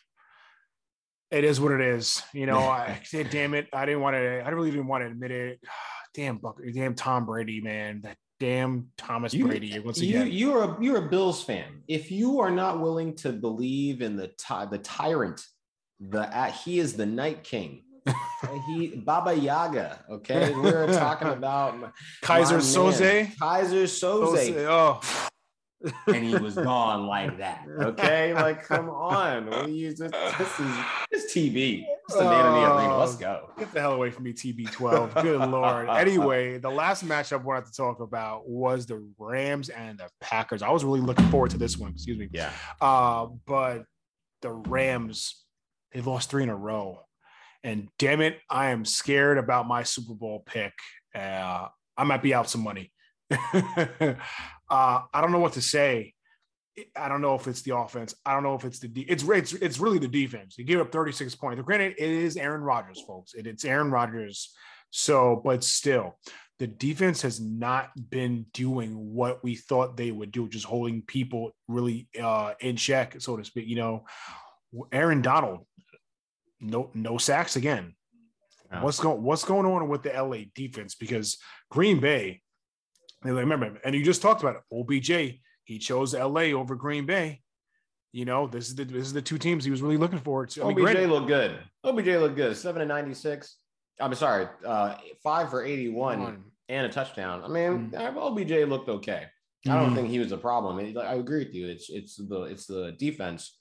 [1.31, 2.23] It is what it is.
[2.35, 4.43] You know, I damn it, I didn't want to.
[4.43, 5.61] I don't really didn't want to admit it.
[6.13, 8.03] Damn, Buck, damn Tom Brady, man.
[8.03, 10.27] That damn Thomas you, Brady once again.
[10.27, 11.83] You, you're a you're a Bills fan.
[11.89, 15.45] If you are not willing to believe in the ty- the tyrant,
[16.01, 17.83] the uh, he is the Night King.
[18.67, 20.05] he Baba Yaga.
[20.11, 21.93] Okay, we're talking about
[22.23, 23.35] Keyser Söze.
[23.37, 24.67] Keyser Söze.
[24.69, 25.01] Oh,
[26.07, 27.65] and he was gone like that.
[27.81, 30.77] Okay, like come on, what are you this, this is
[31.11, 31.85] this TV.
[32.07, 32.99] It's the man in the arena.
[32.99, 33.51] Let's go.
[33.59, 35.23] Get the hell away from me, TB12.
[35.23, 35.89] Good lord.
[36.05, 40.61] Anyway, the last matchup I wanted to talk about was the Rams and the Packers.
[40.61, 41.93] I was really looking forward to this one.
[41.93, 42.29] Excuse me.
[42.31, 42.51] Yeah.
[42.81, 43.85] Uh, but
[44.43, 45.45] the Rams,
[45.93, 47.01] they lost three in a row.
[47.63, 50.75] And damn it, I am scared about my Super Bowl pick.
[51.15, 52.93] Uh, I might be out some money.
[54.71, 56.15] uh, I don't know what to say.
[56.97, 58.15] I don't know if it's the offense.
[58.27, 60.57] I don't know if it's the de- it's it's it's really the defense.
[60.57, 61.63] He gave up 36 points.
[61.63, 63.35] Granted, it is Aaron Rodgers, folks.
[63.35, 64.53] It, it's Aaron Rodgers.
[64.91, 66.19] So, but still,
[66.59, 71.53] the defense has not been doing what we thought they would do, just holding people
[71.69, 73.69] really uh, in check, so to speak.
[73.69, 74.05] You know,
[74.91, 75.67] Aaron Donald,
[76.61, 77.95] no no sacks again.
[78.81, 80.95] What's going What's going on with the LA defense?
[80.95, 81.39] Because
[81.71, 82.43] Green Bay,
[83.33, 84.63] remember, and you just talked about it.
[84.73, 87.41] OBJ, he chose LA over Green Bay.
[88.13, 90.47] You know, this is the this is the two teams he was really looking for.
[90.63, 91.59] I mean, OBJ looked good.
[91.83, 92.57] OBJ looked good.
[92.57, 93.57] Seven and ninety six.
[94.01, 97.43] I'm sorry, uh, five for 81 and a touchdown.
[97.45, 98.19] I mean, mm-hmm.
[98.19, 99.27] OBJ looked okay.
[99.67, 99.95] I don't mm-hmm.
[99.95, 100.79] think he was a problem.
[100.99, 101.69] I agree with you.
[101.69, 103.57] It's it's the it's the defense,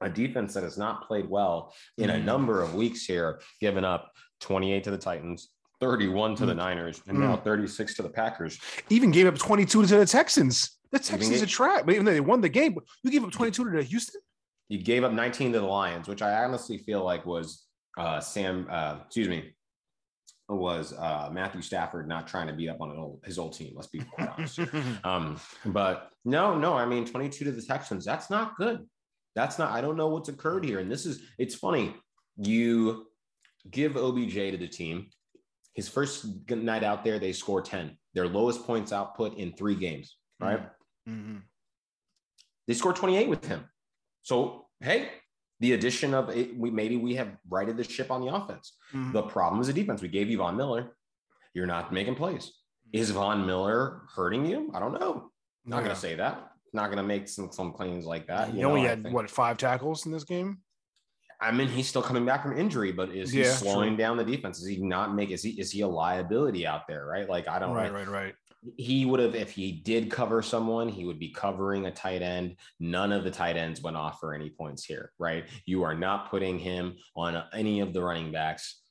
[0.00, 2.20] a defense that has not played well in mm-hmm.
[2.20, 5.48] a number of weeks here, giving up 28 to the Titans,
[5.82, 6.58] 31 to the mm.
[6.58, 7.42] Niners, and now mm.
[7.42, 8.60] 36 to the Packers.
[8.88, 10.78] Even gave up 22 to the Texans.
[10.92, 11.84] The Texans a trap.
[11.84, 14.20] But even though they won the game, you gave up 22 to the Houston.
[14.68, 17.66] You gave up 19 to the Lions, which I honestly feel like was
[17.98, 19.54] uh, Sam, uh, excuse me,
[20.48, 23.72] was uh, Matthew Stafford not trying to beat up on old, his old team.
[23.74, 24.60] Let's be quite honest.
[25.04, 28.86] um, but no, no, I mean, 22 to the Texans, that's not good.
[29.34, 30.78] That's not, I don't know what's occurred here.
[30.78, 31.96] And this is, it's funny.
[32.36, 33.06] You
[33.68, 35.08] give OBJ to the team.
[35.74, 40.16] His first night out there, they score 10, their lowest points output in three games,
[40.38, 40.60] right?
[41.08, 41.38] Mm-hmm.
[42.68, 43.64] They scored 28 with him.
[44.22, 45.08] So, hey,
[45.60, 48.76] the addition of it, we maybe we have righted the ship on the offense.
[48.92, 49.12] Mm-hmm.
[49.12, 50.02] The problem is the defense.
[50.02, 50.96] We gave you Von Miller.
[51.54, 52.52] You're not making plays.
[52.92, 54.70] Is Von Miller hurting you?
[54.74, 55.30] I don't know.
[55.64, 55.82] Not yeah.
[55.84, 56.50] gonna say that.
[56.72, 58.48] Not gonna make some some claims like that.
[58.50, 60.58] You, you know, he had what five tackles in this game.
[61.42, 63.96] I mean, he's still coming back from injury, but is he yeah, slowing true.
[63.96, 64.60] down the defense?
[64.60, 65.30] Is he not make?
[65.30, 67.04] Is he is he a liability out there?
[67.04, 67.28] Right?
[67.28, 67.74] Like I don't.
[67.74, 68.34] Right, right, right
[68.76, 72.56] he would have if he did cover someone he would be covering a tight end
[72.78, 76.30] none of the tight ends went off for any points here right you are not
[76.30, 78.82] putting him on any of the running backs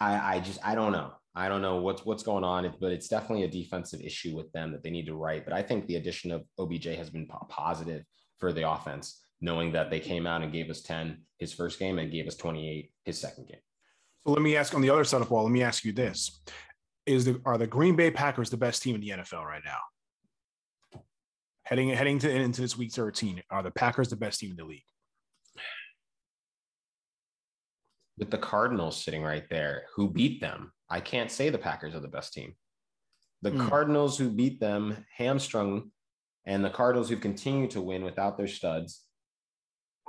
[0.00, 3.06] i i just i don't know i don't know what's what's going on but it's
[3.06, 5.96] definitely a defensive issue with them that they need to right but i think the
[5.96, 8.04] addition of obj has been positive
[8.38, 11.98] for the offense knowing that they came out and gave us 10 his first game
[11.98, 13.60] and gave us 28 his second game
[14.26, 15.92] so let me ask on the other side of the ball let me ask you
[15.92, 16.40] this
[17.06, 19.78] is the are the Green Bay Packers the best team in the NFL right now?
[21.64, 24.64] Heading heading to into this week 13, are the Packers the best team in the
[24.64, 24.82] league?
[28.18, 32.00] With the Cardinals sitting right there, who beat them, I can't say the Packers are
[32.00, 32.54] the best team.
[33.42, 33.68] The mm.
[33.68, 35.90] Cardinals who beat them hamstrung,
[36.44, 39.06] and the Cardinals who continue to win without their studs,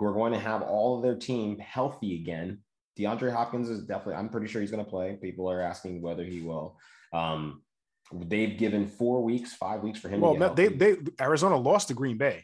[0.01, 2.57] who are going to have all of their team healthy again
[2.99, 5.17] DeAndre Hopkins is definitely, I'm pretty sure he's going to play.
[5.21, 6.77] People are asking whether he will.
[7.13, 7.61] Um,
[8.13, 10.21] they've given four weeks, five weeks for him.
[10.21, 12.43] Well, they, they, Arizona lost to Green Bay.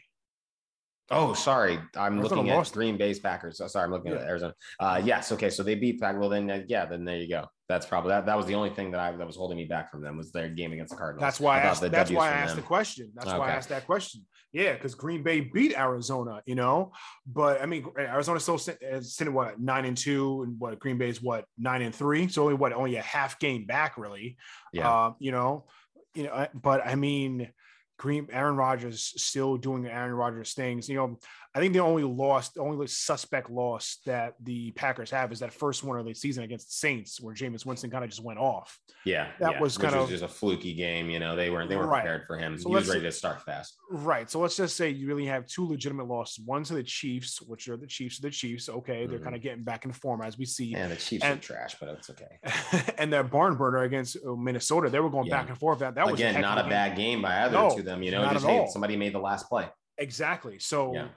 [1.10, 1.78] Oh, sorry.
[1.96, 3.60] I'm Arizona looking at Green Bay's Packers.
[3.60, 4.18] Oh, sorry, I'm looking yeah.
[4.18, 4.54] at Arizona.
[4.78, 5.32] Uh, yes.
[5.32, 5.48] Okay.
[5.50, 6.18] So they beat Pack.
[6.18, 7.46] Well, then, uh, yeah, then there you go.
[7.68, 8.26] That's probably that.
[8.26, 10.32] That was the only thing that I that was holding me back from them was
[10.32, 11.20] their game against the Cardinals.
[11.20, 11.82] That's why I, asked.
[11.82, 12.62] That's why I asked them.
[12.62, 13.12] the question.
[13.14, 13.38] That's okay.
[13.38, 14.24] why I asked that question.
[14.52, 16.92] Yeah, because Green Bay beat Arizona, you know.
[17.26, 21.44] But I mean, Arizona still sitting what nine and two, and what Green Bay's what
[21.58, 22.28] nine and three.
[22.28, 24.38] So only what only a half game back, really.
[24.72, 24.90] Yeah.
[24.90, 25.66] Uh, you know,
[26.14, 26.46] you know.
[26.54, 27.50] But I mean,
[27.98, 30.88] Green Aaron Rodgers still doing Aaron Rodgers things.
[30.88, 31.18] You know,
[31.58, 35.52] I think the only loss, the only suspect loss that the Packers have is that
[35.52, 38.38] first one of the season against the Saints, where Jameis Winston kind of just went
[38.38, 38.78] off.
[39.04, 39.60] Yeah, that yeah.
[39.60, 41.10] was kind Which of just a fluky game.
[41.10, 42.02] You know, they weren't they weren't right.
[42.02, 42.56] prepared for him.
[42.58, 43.76] So he was ready to start fast.
[43.90, 44.30] Right.
[44.30, 46.44] So let's just say you really have two legitimate losses.
[46.46, 48.68] One to the Chiefs, which are the Chiefs of the Chiefs.
[48.68, 49.24] Okay, they're mm-hmm.
[49.24, 50.76] kind of getting back in form as we see.
[50.76, 52.92] And the Chiefs and, are trash, but it's okay.
[52.98, 55.40] and that barn burner against uh, Minnesota, they were going yeah.
[55.40, 55.80] back and forth.
[55.80, 58.04] That that was again not a, bad game by either no, to them.
[58.04, 59.66] You know, made, somebody made the last play.
[59.96, 60.60] Exactly.
[60.60, 61.08] So.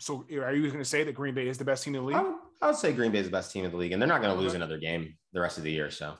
[0.00, 2.06] So are you going to say that Green Bay is the best team in the
[2.06, 2.16] league?
[2.16, 4.00] I would, I would say Green Bay is the best team in the league, and
[4.00, 5.90] they're not going to lose another game the rest of the year.
[5.90, 6.14] So,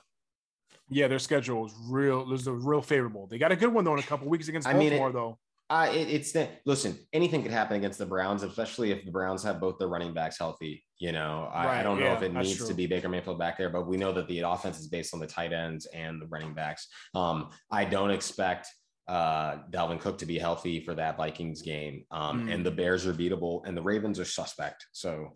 [0.89, 2.31] yeah, their schedule is real.
[2.33, 3.27] Is real favorable.
[3.27, 5.13] They got a good one though in a couple weeks against I Baltimore, mean, it,
[5.13, 5.39] though.
[5.69, 6.97] Uh, it, it's listen.
[7.13, 10.39] Anything could happen against the Browns, especially if the Browns have both their running backs
[10.39, 10.83] healthy.
[10.97, 12.67] You know, I, right, I don't yeah, know if it needs true.
[12.67, 15.19] to be Baker Mayfield back there, but we know that the offense is based on
[15.19, 16.87] the tight ends and the running backs.
[17.13, 18.67] Um, I don't expect
[19.09, 22.05] uh, Dalvin Cook to be healthy for that Vikings game.
[22.11, 22.53] Um, mm.
[22.53, 24.85] And the Bears are beatable and the Ravens are suspect.
[24.91, 25.33] So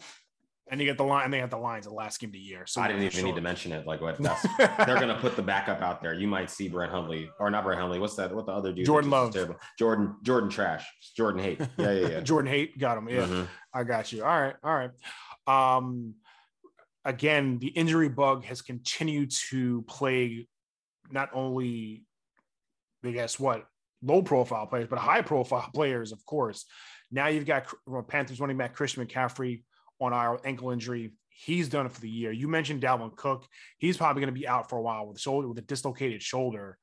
[0.69, 2.39] And you get the line, and they had the lines the last game of the
[2.39, 2.65] year.
[2.67, 3.87] So I didn't even need to mention it.
[3.87, 6.13] Like what that's they're gonna put the backup out there.
[6.13, 7.97] You might see Brett Hundley or not Brett Hundley.
[7.97, 8.33] What's that?
[8.33, 8.85] What the other dude?
[8.85, 9.33] Jordan Love.
[9.33, 9.55] Terrible.
[9.79, 10.85] Jordan Jordan Trash.
[11.17, 11.61] Jordan Hate.
[11.77, 12.19] Yeah, yeah, yeah.
[12.21, 13.09] Jordan Hate got him.
[13.09, 13.43] Yeah, mm-hmm.
[13.73, 14.23] I got you.
[14.23, 14.91] All right, all right.
[15.47, 16.13] Um,
[17.03, 20.47] again, the injury bug has continued to plague
[21.11, 22.03] not only,
[23.03, 23.65] Guess what,
[24.01, 26.65] low profile players, but high profile players, of course.
[27.11, 27.67] Now you've got
[28.07, 29.63] Panthers running back Christian McCaffrey
[29.99, 31.13] on our ankle injury.
[31.29, 32.31] He's done it for the year.
[32.31, 33.45] You mentioned Dalvin Cook.
[33.77, 36.77] He's probably going to be out for a while with shoulder with a dislocated shoulder.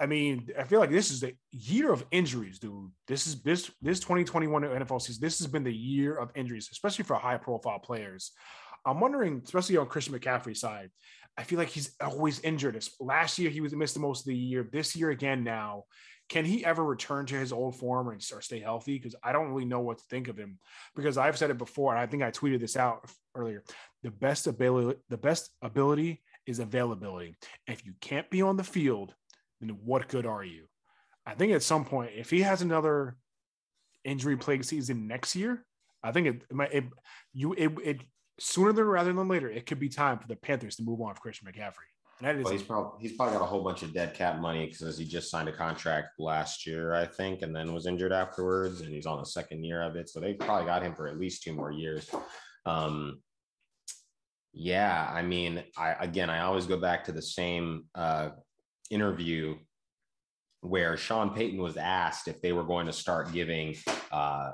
[0.00, 2.90] I mean, I feel like this is the year of injuries, dude.
[3.06, 5.20] This is this this 2021 NFL season.
[5.20, 8.32] This has been the year of injuries, especially for high profile players.
[8.84, 10.90] I'm wondering, especially on Christian McCaffrey's side,
[11.36, 12.82] I feel like he's always injured.
[13.00, 14.68] Last year he was missed most of the year.
[14.70, 15.84] This year again now.
[16.28, 18.96] Can he ever return to his old form and start stay healthy?
[18.96, 20.58] Because I don't really know what to think of him.
[20.96, 23.62] Because I've said it before, and I think I tweeted this out earlier.
[24.02, 27.36] The best ability, the best ability is availability.
[27.66, 29.14] If you can't be on the field,
[29.60, 30.64] then what good are you?
[31.26, 33.16] I think at some point, if he has another
[34.04, 35.64] injury plague season next year,
[36.02, 36.84] I think it, it, it
[37.32, 38.00] you it, it
[38.42, 41.14] sooner than rather than later, it could be time for the Panthers to move on
[41.14, 41.88] from Christian McCaffrey.
[42.20, 45.04] Well, he's probably he's probably got a whole bunch of dead cap money because he
[45.04, 49.06] just signed a contract last year, I think, and then was injured afterwards, and he's
[49.06, 50.08] on the second year of it.
[50.08, 52.08] So they probably got him for at least two more years.
[52.64, 53.20] Um,
[54.52, 58.30] yeah, I mean, I again, I always go back to the same uh,
[58.90, 59.56] interview
[60.60, 63.74] where Sean Payton was asked if they were going to start giving
[64.12, 64.52] uh,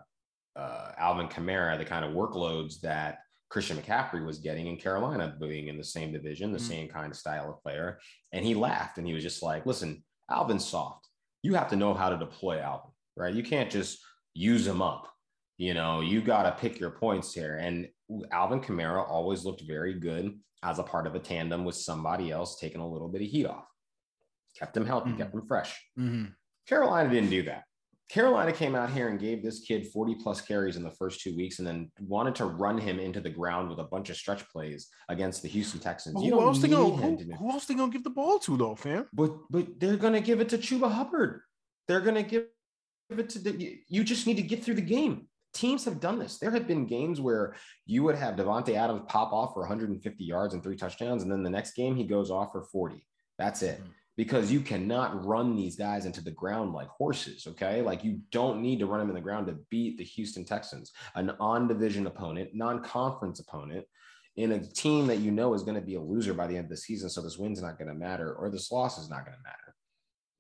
[0.57, 3.19] uh, Alvin Kamara the kind of workloads that
[3.49, 6.69] Christian McCaffrey was getting in Carolina, being in the same division, the mm-hmm.
[6.69, 7.99] same kind of style of player.
[8.33, 11.09] And he laughed and he was just like, listen, Alvin's soft.
[11.43, 13.35] You have to know how to deploy Alvin, right?
[13.35, 14.01] You can't just
[14.35, 15.09] use him up.
[15.57, 17.57] You know, you got to pick your points here.
[17.57, 17.89] And
[18.31, 22.59] Alvin Kamara always looked very good as a part of a tandem with somebody else
[22.59, 23.65] taking a little bit of heat off.
[24.59, 25.19] Kept him healthy, mm-hmm.
[25.19, 25.81] kept him fresh.
[25.99, 26.25] Mm-hmm.
[26.67, 27.65] Carolina didn't do that.
[28.09, 31.37] Carolina came out here and gave this kid 40 plus carries in the first two
[31.37, 34.49] weeks and then wanted to run him into the ground with a bunch of stretch
[34.49, 36.15] plays against the Houston Texans.
[36.15, 38.75] Well, who, else they gonna, who, who, else they gonna give the ball to though,
[38.75, 39.07] fam?
[39.13, 41.43] But but they're gonna give it to Chuba Hubbard.
[41.87, 42.47] They're gonna give
[43.11, 45.29] it to the you just need to get through the game.
[45.53, 46.39] Teams have done this.
[46.39, 50.55] There have been games where you would have Davante Adams pop off for 150 yards
[50.55, 53.05] and three touchdowns, and then the next game he goes off for 40.
[53.39, 53.81] That's it.
[53.81, 57.47] Mm-hmm because you cannot run these guys into the ground like horses.
[57.47, 57.81] Okay.
[57.81, 60.93] Like you don't need to run them in the ground to beat the Houston Texans,
[61.15, 63.87] an on division opponent, non conference opponent
[64.35, 66.65] in a team that you know is going to be a loser by the end
[66.65, 67.09] of the season.
[67.09, 69.75] So this win's not going to matter or this loss is not going to matter.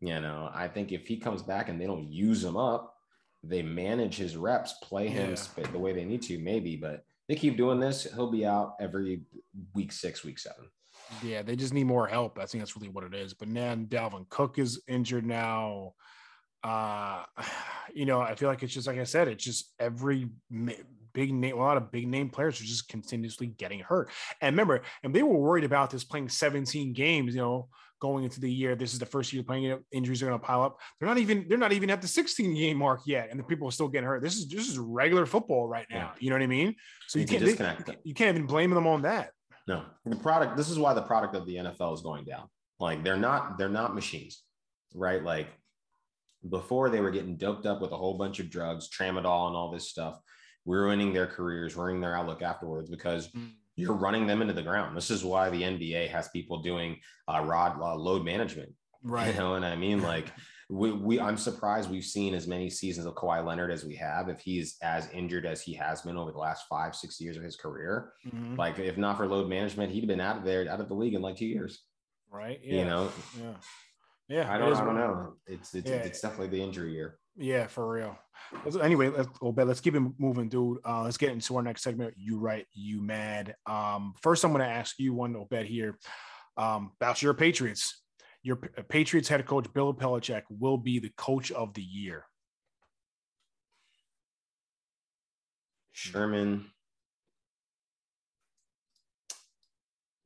[0.00, 2.96] You know, I think if he comes back and they don't use him up,
[3.44, 5.66] they manage his reps, play him yeah.
[5.70, 9.22] the way they need to, maybe, but they keep doing this, he'll be out every
[9.72, 10.64] week six, week seven.
[11.22, 12.38] Yeah, they just need more help.
[12.38, 13.34] I think that's really what it is.
[13.34, 15.94] But then Dalvin Cook is injured now.
[16.62, 17.24] Uh,
[17.94, 20.28] you know, I feel like it's just like I said, it's just every
[21.12, 24.10] big name, a lot of big name players are just continuously getting hurt.
[24.40, 27.68] And remember, and they were worried about this playing 17 games, you know,
[28.00, 28.76] going into the year.
[28.76, 29.82] This is the first year playing it.
[29.90, 30.78] Injuries are going to pile up.
[30.98, 33.68] They're not even they're not even at the 16 game mark yet, and the people
[33.68, 34.22] are still getting hurt.
[34.22, 36.12] This is this is regular football right now.
[36.14, 36.20] Yeah.
[36.20, 36.76] You know what I mean?
[37.08, 39.30] So you, you can't they, you can't even blame them on that.
[39.68, 40.56] No, the product.
[40.56, 42.48] This is why the product of the NFL is going down.
[42.80, 44.42] Like they're not they're not machines,
[44.94, 45.22] right?
[45.22, 45.48] Like
[46.48, 49.70] before they were getting doped up with a whole bunch of drugs, tramadol, and all
[49.70, 50.18] this stuff,
[50.64, 53.50] ruining their careers, ruining their outlook afterwards because mm.
[53.76, 54.96] you're running them into the ground.
[54.96, 56.96] This is why the NBA has people doing
[57.28, 58.72] uh, rod uh, load management.
[59.02, 59.34] Right.
[59.34, 60.00] You know what I mean?
[60.00, 60.32] Like
[60.68, 64.28] we, we I'm surprised we've seen as many seasons of Kawhi Leonard as we have.
[64.28, 67.42] If he's as injured as he has been over the last five, six years of
[67.42, 68.56] his career, mm-hmm.
[68.56, 70.94] like if not for load management, he'd have been out of there, out of the
[70.94, 71.82] league in like two years.
[72.30, 72.60] Right.
[72.62, 72.80] Yeah.
[72.80, 73.10] You know.
[73.38, 73.54] Yeah.
[74.28, 74.54] Yeah.
[74.54, 74.74] I don't.
[74.74, 75.32] I don't know.
[75.46, 75.96] It's it's, yeah.
[75.96, 77.18] it's definitely the injury year.
[77.40, 78.18] Yeah, for real.
[78.82, 79.66] Anyway, let's go back.
[79.66, 80.78] Let's keep it moving, dude.
[80.84, 82.14] Uh, let's get into our next segment.
[82.16, 83.54] You right, you mad.
[83.64, 85.96] Um, first, I'm going to ask you one bet here
[86.56, 88.02] um, about your Patriots
[88.48, 92.24] your Patriots head coach Bill Belichick will be the coach of the year?
[95.92, 96.64] Sherman.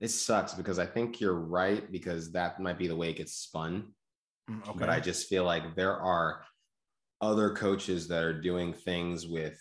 [0.01, 3.35] This sucks because I think you're right because that might be the way it gets
[3.35, 3.89] spun.
[4.49, 4.79] Mm, okay.
[4.79, 6.45] But I just feel like there are
[7.21, 9.61] other coaches that are doing things with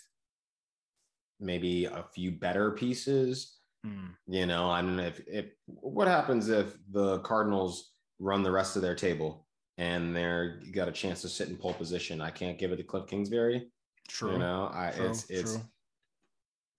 [1.40, 3.58] maybe a few better pieces.
[3.84, 4.10] Mm.
[4.28, 7.91] You know, I mean, if, if what happens if the Cardinals
[8.22, 9.46] run the rest of their table
[9.78, 12.20] and they're got a chance to sit in pole position.
[12.20, 13.68] I can't give it to Cliff Kingsbury.
[14.08, 14.32] True.
[14.32, 15.58] You know, I true, it's it's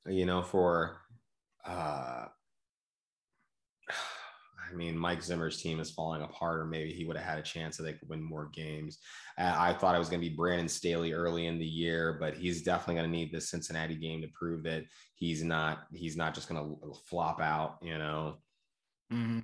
[0.06, 0.14] true.
[0.14, 0.98] you know, for
[1.66, 2.26] Uh,
[3.90, 7.44] I mean, Mike Zimmer's team is falling apart, or maybe he would have had a
[7.44, 8.98] chance that they could win more games.
[9.38, 12.64] I thought it was going to be Brandon Staley early in the year, but he's
[12.64, 14.86] definitely going to need this Cincinnati game to prove that
[15.16, 17.78] he's not he's not just going to flop out.
[17.82, 18.38] You know,
[19.12, 19.40] mm-hmm.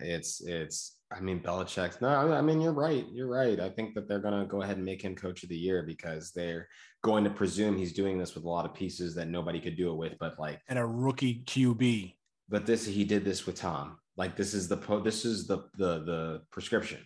[0.00, 0.97] it's it's.
[1.10, 2.00] I mean, Belichick.
[2.02, 3.06] No, I mean you're right.
[3.10, 3.58] You're right.
[3.58, 5.82] I think that they're going to go ahead and make him coach of the year
[5.82, 6.68] because they're
[7.02, 9.90] going to presume he's doing this with a lot of pieces that nobody could do
[9.90, 10.18] it with.
[10.20, 12.14] But like, and a rookie QB.
[12.50, 13.98] But this, he did this with Tom.
[14.16, 16.98] Like this is the this is the the the prescription.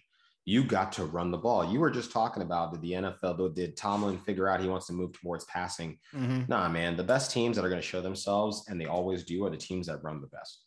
[0.45, 1.71] You got to run the ball.
[1.71, 4.89] You were just talking about did the NFL though, did Tomlin figure out he wants
[4.89, 5.99] to move towards passing?
[6.13, 6.45] Mm-hmm.
[6.49, 6.97] Nah, man.
[6.97, 9.57] The best teams that are going to show themselves, and they always do, are the
[9.57, 10.65] teams that run the best.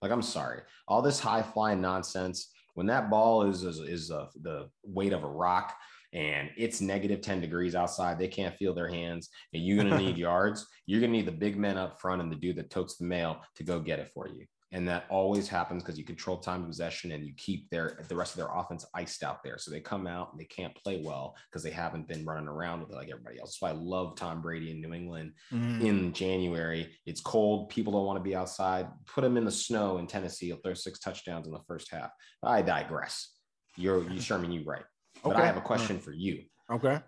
[0.00, 2.50] Like I'm sorry, all this high flying nonsense.
[2.80, 5.76] When that ball is is, is uh, the weight of a rock,
[6.14, 9.98] and it's negative 10 degrees outside, they can't feel their hands, and you're going to
[9.98, 10.66] need yards.
[10.86, 13.04] You're going to need the big men up front and the dude that totes the
[13.04, 14.46] mail to go get it for you.
[14.72, 18.32] And that always happens because you control time possession and you keep their the rest
[18.32, 19.58] of their offense iced out there.
[19.58, 22.80] So they come out and they can't play well because they haven't been running around
[22.80, 23.50] with it like everybody else.
[23.50, 25.82] That's why I love Tom Brady in New England mm.
[25.82, 26.88] in January.
[27.04, 27.70] It's cold.
[27.70, 28.86] People don't want to be outside.
[29.06, 30.46] Put him in the snow in Tennessee.
[30.46, 32.10] He'll throw six touchdowns in the first half.
[32.42, 33.34] I digress.
[33.76, 34.84] You're you Sherman, you right.
[35.24, 35.42] But okay.
[35.42, 36.44] I have a question for you.
[36.72, 37.00] Okay.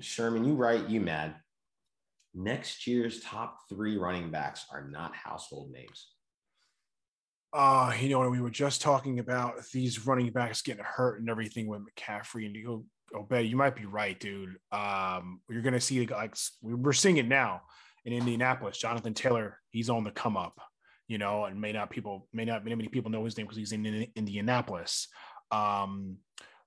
[0.00, 1.36] Sherman, you right, you mad.
[2.34, 6.08] Next year's top three running backs are not household names
[7.56, 11.66] uh, you know, we were just talking about these running backs getting hurt and everything
[11.66, 12.84] with McCaffrey, and you go,
[13.14, 14.56] Obed, you might be right, dude.
[14.72, 17.62] Um, you're gonna see like we're seeing it now
[18.04, 18.76] in Indianapolis.
[18.76, 20.60] Jonathan Taylor, he's on the come up,
[21.08, 23.72] you know, and may not people may not many people know his name because he's
[23.72, 25.08] in, in Indianapolis.
[25.50, 26.18] Um,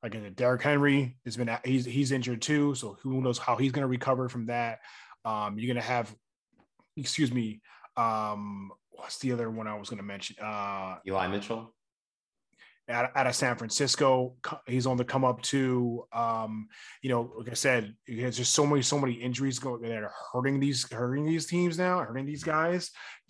[0.01, 3.87] like Derrick Henry has been he's he's injured too, so who knows how he's gonna
[3.87, 4.79] recover from that.
[5.23, 6.11] Um, you're gonna have,
[6.97, 7.61] excuse me,
[7.95, 10.36] um, what's the other one I was going to mention?
[10.41, 11.74] Uh, Eli Mitchell.
[12.89, 14.34] Out, out of San Francisco,
[14.66, 16.06] he's on the come up too.
[16.12, 16.68] Um,
[17.04, 20.12] you know, like I said, there's just so many, so many injuries going that are
[20.34, 22.89] hurting these, hurting these teams now, hurting these guys.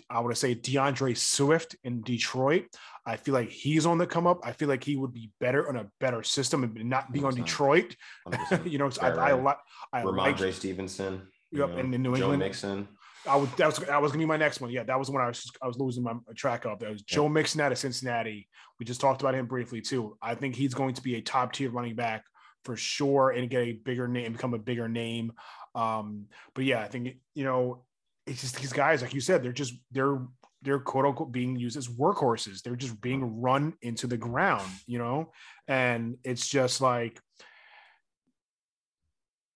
[0.10, 2.68] I would say D'Andre Swift in Detroit.
[3.06, 4.40] I feel like he's on the come up.
[4.44, 7.36] I feel like he would be better on a better system and not being on
[7.36, 7.96] Detroit.
[8.66, 9.56] you know, I, I, I,
[9.92, 11.28] I Rhamondre like, Stevenson.
[11.52, 12.40] Yep, and in New Joe England.
[12.40, 12.88] Mixon.
[13.28, 14.72] I was that was that was gonna be my next one.
[14.72, 16.80] Yeah, that was when I was I was losing my track of.
[16.80, 17.30] That was Joe yeah.
[17.30, 18.48] Mixon out of Cincinnati.
[18.80, 20.18] We just talked about him briefly too.
[20.22, 22.24] I think he's going to be a top tier running back
[22.66, 25.34] for sure and get a bigger name, become a bigger name.
[25.76, 27.84] Um, but yeah, I think you know,
[28.26, 30.22] it's just these guys, like you said, they're just they're
[30.62, 32.62] they're quote unquote being used as workhorses.
[32.62, 35.32] They're just being run into the ground, you know,
[35.68, 37.20] and it's just like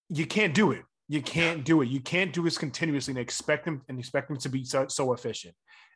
[0.09, 0.84] you can't do it.
[1.14, 1.89] You can't do it.
[1.89, 5.14] You can't do this continuously and expect them and expect them to be so, so
[5.14, 5.53] efficient,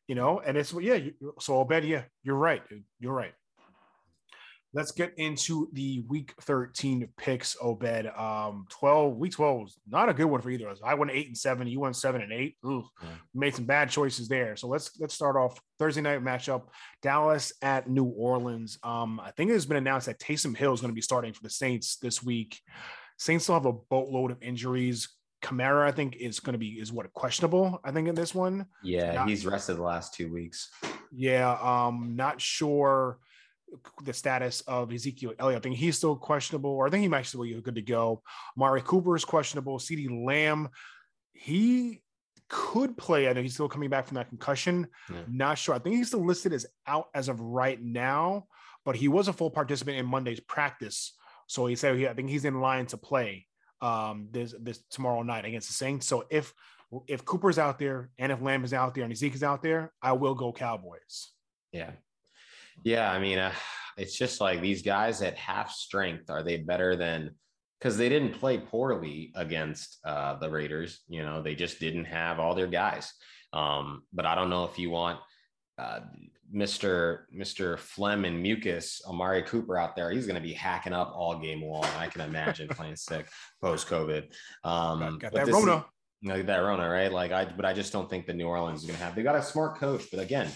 [0.08, 0.42] you know.
[0.46, 0.94] And it's yeah.
[0.94, 2.62] You, so I'll bet yeah, you're right.
[3.00, 3.34] You're right.
[4.74, 8.06] Let's get into the week 13 picks, Obed.
[8.16, 10.82] Um, 12, week 12 was not a good one for either of us.
[10.86, 12.58] I went eight and seven, you went seven and eight.
[12.64, 13.10] Ooh, yeah.
[13.34, 14.56] made some bad choices there.
[14.56, 16.66] So let's let's start off Thursday night matchup,
[17.02, 18.78] Dallas at New Orleans.
[18.84, 21.34] Um, I think it has been announced that Taysom Hill is going to be starting
[21.34, 22.60] for the Saints this week.
[23.18, 25.10] Saints still have a boatload of injuries.
[25.44, 27.80] Kamara, I think, is going to be is what questionable.
[27.84, 28.66] I think in this one.
[28.84, 30.70] Yeah, not, he's rested the last two weeks.
[31.12, 33.20] Yeah, um, not sure
[34.04, 35.60] the status of Ezekiel Elliott.
[35.60, 38.22] I think he's still questionable, or I think he might still be good to go.
[38.58, 39.78] Amari Cooper is questionable.
[39.78, 40.70] CeeDee Lamb,
[41.34, 42.02] he
[42.50, 43.28] could play.
[43.28, 44.88] I know he's still coming back from that concussion.
[45.12, 45.22] Yeah.
[45.30, 45.76] Not sure.
[45.76, 48.48] I think he's still listed as out as of right now,
[48.86, 51.14] but he was a full participant in Monday's practice.
[51.48, 53.48] So he said, he, I think he's in line to play
[53.82, 56.06] um, this this tomorrow night against the Saints.
[56.06, 56.54] So if
[57.08, 60.14] if Cooper's out there and if Lamb is out there and Ezekiel's out there, I
[60.14, 61.32] will go Cowboys.
[61.72, 61.92] Yeah,
[62.84, 63.12] yeah.
[63.12, 63.54] I mean, uh,
[63.98, 66.30] it's just like these guys at half strength.
[66.30, 67.32] Are they better than?
[67.80, 71.02] Because they didn't play poorly against uh, the Raiders.
[71.08, 73.14] You know, they just didn't have all their guys.
[73.54, 75.20] Um, but I don't know if you want
[75.78, 76.00] uh,
[76.54, 77.22] Mr.
[77.36, 77.78] Mr.
[77.78, 81.64] Phlegm and Mucus, Amari Cooper out there, he's going to be hacking up all game
[81.64, 81.86] long.
[81.98, 83.28] I can imagine playing sick
[83.62, 84.32] post COVID.
[84.64, 85.86] Um, got, got that Rona.
[86.24, 87.12] Is, that Rona, right?
[87.12, 89.16] Like I, but I just don't think the New Orleans is going to have.
[89.16, 90.50] They got a smart coach, but again,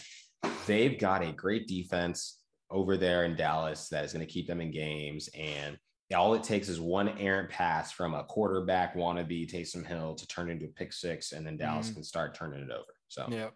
[0.66, 2.40] they've got a great defense
[2.70, 5.30] over there in Dallas that is going to keep them in games.
[5.38, 5.78] And
[6.16, 10.50] all it takes is one errant pass from a quarterback wannabe Taysom Hill to turn
[10.50, 11.96] into a pick six, and then Dallas mm.
[11.96, 12.94] can start turning it over.
[13.08, 13.50] So yeah,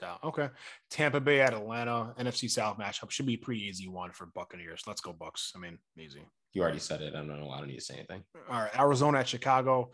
[0.00, 0.18] down.
[0.24, 0.48] Okay.
[0.90, 4.82] Tampa Bay at Atlanta, NFC South matchup should be a pretty easy one for Buccaneers.
[4.86, 5.50] Let's go Bucs.
[5.54, 6.22] I mean, easy.
[6.52, 7.14] You already said it.
[7.14, 7.50] I don't know.
[7.50, 8.24] I don't need to say anything.
[8.50, 8.78] All right.
[8.78, 9.90] Arizona at Chicago.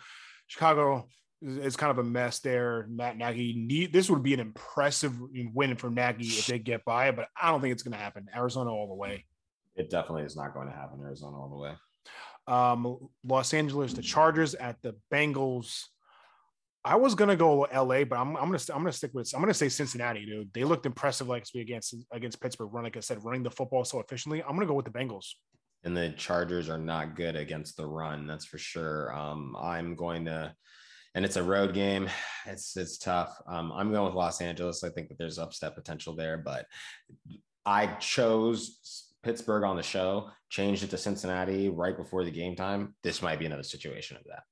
[0.46, 1.06] Chicago,
[1.42, 2.86] is kind of a mess there.
[2.88, 5.14] Matt Nagy need this would be an impressive
[5.54, 7.98] win for Nagy if they get by, it, but I don't think it's going to
[7.98, 8.26] happen.
[8.34, 9.24] Arizona all the way.
[9.74, 11.00] It definitely is not going to happen.
[11.02, 11.72] Arizona all the way.
[12.48, 15.84] Um, Los Angeles, the Chargers at the Bengals.
[16.86, 19.52] I was gonna go LA, but I'm, I'm gonna I'm gonna stick with I'm gonna
[19.52, 20.52] say Cincinnati, dude.
[20.54, 23.98] They looked impressive like against against Pittsburgh, run like I said, running the football so
[23.98, 24.40] efficiently.
[24.40, 25.26] I'm gonna go with the Bengals.
[25.82, 29.12] And the Chargers are not good against the run, that's for sure.
[29.12, 30.54] Um, I'm going to,
[31.14, 32.08] and it's a road game.
[32.46, 33.36] It's it's tough.
[33.48, 34.84] Um, I'm going with Los Angeles.
[34.84, 36.66] I think that there's upset potential there, but
[37.64, 42.94] I chose Pittsburgh on the show, changed it to Cincinnati right before the game time.
[43.02, 44.44] This might be another situation of that.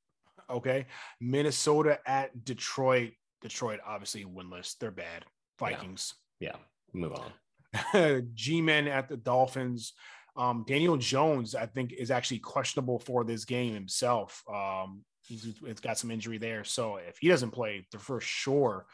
[0.51, 0.87] Okay.
[1.21, 3.13] Minnesota at Detroit.
[3.43, 4.77] Detroit, obviously winless.
[4.79, 5.25] They're bad.
[5.59, 6.15] Vikings.
[6.41, 6.53] Yeah.
[6.55, 6.57] yeah.
[6.93, 8.31] Move on.
[8.35, 9.93] G Men at the Dolphins.
[10.37, 14.43] Um, Daniel Jones, I think, is actually questionable for this game himself.
[14.53, 16.65] Um, he's, he's got some injury there.
[16.65, 18.87] So if he doesn't play, the for sure,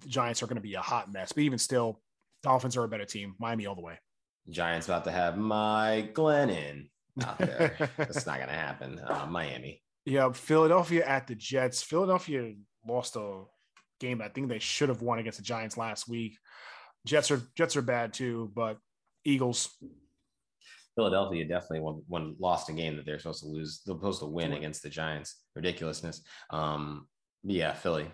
[0.00, 1.32] the Giants are going to be a hot mess.
[1.32, 2.00] But even still,
[2.42, 3.34] Dolphins are a better team.
[3.38, 3.98] Miami all the way.
[4.50, 6.88] Giants about to have Mike Glennon
[7.24, 7.76] out there.
[7.96, 9.00] That's not going to happen.
[9.00, 9.80] Uh, Miami.
[10.06, 11.82] Yeah, Philadelphia at the Jets.
[11.82, 12.54] Philadelphia
[12.86, 13.44] lost a
[14.00, 16.36] game I think they should have won against the Giants last week.
[17.06, 18.78] Jets are Jets are bad too, but
[19.24, 19.68] Eagles.
[20.94, 23.82] Philadelphia definitely won, won lost a game that they're supposed to lose.
[23.84, 25.42] They're supposed to win against the Giants.
[25.56, 26.22] Ridiculousness.
[26.50, 27.08] Um,
[27.42, 28.06] yeah, Philly.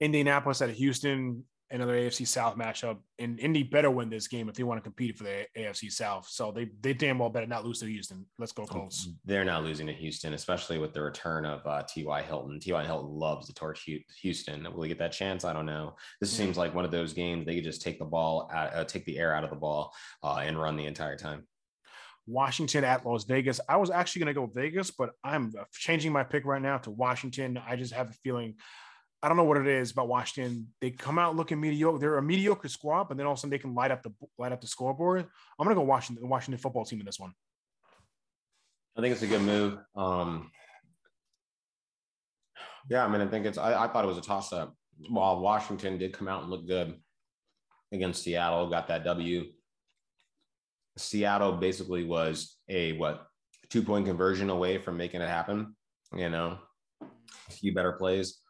[0.00, 2.98] Indianapolis at Houston another AFC South matchup.
[3.18, 6.28] And Indy better win this game if they want to compete for the AFC South.
[6.28, 8.26] So they they damn well better not lose to Houston.
[8.38, 9.08] Let's go Colts.
[9.24, 12.22] They're not losing to Houston, especially with the return of uh, T.Y.
[12.22, 12.60] Hilton.
[12.60, 12.84] T.Y.
[12.84, 13.88] Hilton loves to torch
[14.22, 14.66] Houston.
[14.72, 15.44] Will he get that chance?
[15.44, 15.96] I don't know.
[16.20, 18.84] This seems like one of those games they could just take the ball, out, uh,
[18.84, 21.46] take the air out of the ball, uh, and run the entire time.
[22.26, 23.60] Washington at Las Vegas.
[23.68, 26.90] I was actually going to go Vegas, but I'm changing my pick right now to
[26.90, 27.58] Washington.
[27.66, 28.54] I just have a feeling
[29.22, 30.68] I don't know what it is about Washington.
[30.80, 31.98] They come out looking mediocre.
[31.98, 34.12] They're a mediocre squad, but then all of a sudden they can light up the
[34.38, 35.26] light up the scoreboard.
[35.58, 37.32] I'm gonna go Washington, Washington football team in this one.
[38.96, 39.78] I think it's a good move.
[39.94, 40.50] Um,
[42.88, 43.58] yeah, I mean, I think it's.
[43.58, 44.74] I, I thought it was a toss up.
[45.08, 46.96] While Washington did come out and look good
[47.92, 49.46] against Seattle, got that W.
[50.96, 53.26] Seattle basically was a what
[53.68, 55.76] two point conversion away from making it happen.
[56.16, 56.58] You know,
[57.02, 58.40] a few better plays.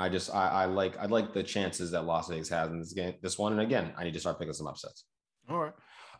[0.00, 2.92] I just I, I like I like the chances that Las Vegas has in this
[2.92, 3.52] game, this one.
[3.52, 5.04] And again, I need to start picking some upsets.
[5.48, 5.74] All right.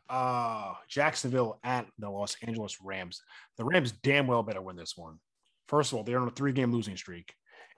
[0.08, 3.22] Uh Jacksonville at the Los Angeles Rams.
[3.56, 5.16] The Rams damn well better win this one.
[5.68, 7.32] First of all, they're on a three-game losing streak.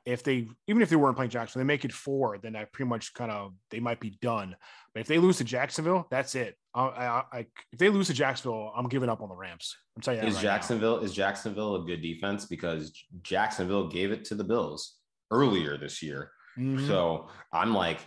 [0.05, 2.89] If they even if they weren't playing Jacksonville, they make it four, then I pretty
[2.89, 4.57] much kind of they might be done.
[4.95, 6.57] But if they lose to Jacksonville, that's it.
[6.75, 7.39] I, I, I
[7.71, 9.77] if they lose to Jacksonville, I'm giving up on the Rams.
[9.95, 10.27] I'm telling you.
[10.27, 11.05] Is right Jacksonville now.
[11.05, 12.93] is Jacksonville a good defense because
[13.23, 14.97] Jacksonville gave it to the Bills
[15.33, 16.31] earlier this year.
[16.59, 16.87] Mm-hmm.
[16.87, 17.99] So I'm like,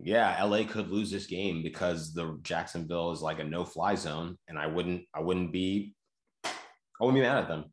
[0.00, 4.38] yeah, LA could lose this game because the Jacksonville is like a no fly zone.
[4.46, 5.94] And I wouldn't, I wouldn't be,
[6.44, 6.50] I
[7.00, 7.64] wouldn't be mad at them.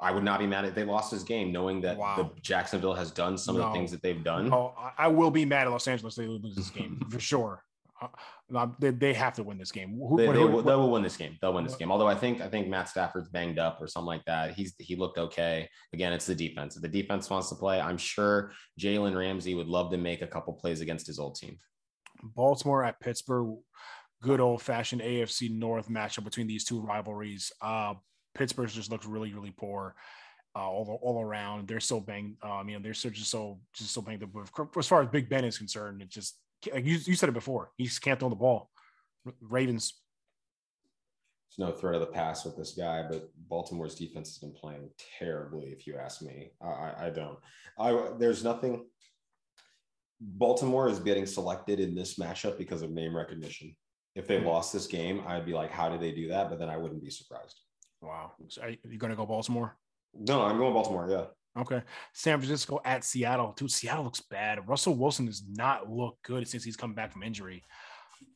[0.00, 2.16] I would not be mad if they lost this game, knowing that wow.
[2.16, 3.62] the Jacksonville has done some no.
[3.62, 4.52] of the things that they've done.
[4.52, 7.62] Oh, I will be mad at Los Angeles if they lose this game for sure.
[8.54, 9.96] Uh, they, they have to win this game.
[9.96, 11.38] Who, they, they, they, will win this game.
[11.40, 11.90] They'll win this game.
[11.90, 14.54] Although I think I think Matt Stafford's banged up or something like that.
[14.54, 15.68] He's he looked okay.
[15.92, 16.76] Again, it's the defense.
[16.76, 20.26] If the defense wants to play, I'm sure Jalen Ramsey would love to make a
[20.26, 21.58] couple plays against his old team.
[22.22, 23.56] Baltimore at Pittsburgh,
[24.22, 27.52] good old fashioned AFC North matchup between these two rivalries.
[27.60, 27.94] Uh,
[28.34, 29.94] Pittsburgh just looks really really poor.
[30.54, 32.36] Uh, all, all around, they're so banged.
[32.42, 34.30] Um, you know, they're so just so just so banged up.
[34.76, 36.36] As far as Big Ben is concerned, it just
[36.66, 37.70] you, you said it before.
[37.76, 38.70] He just can't throw the ball.
[39.40, 39.94] Ravens.
[41.56, 44.88] There's no threat of the pass with this guy, but Baltimore's defense has been playing
[45.18, 45.66] terribly.
[45.66, 47.38] If you ask me, I, I don't.
[47.78, 48.86] I there's nothing.
[50.20, 53.76] Baltimore is getting selected in this matchup because of name recognition.
[54.14, 56.48] If they lost this game, I'd be like, how did they do that?
[56.48, 57.60] But then I wouldn't be surprised.
[58.00, 58.32] Wow.
[58.48, 59.76] So are you going to go Baltimore?
[60.14, 61.08] No, I'm going Baltimore.
[61.10, 61.24] Yeah.
[61.58, 61.82] Okay.
[62.14, 63.52] San Francisco at Seattle.
[63.56, 64.66] Dude, Seattle looks bad.
[64.68, 67.62] Russell Wilson does not look good since he's come back from injury.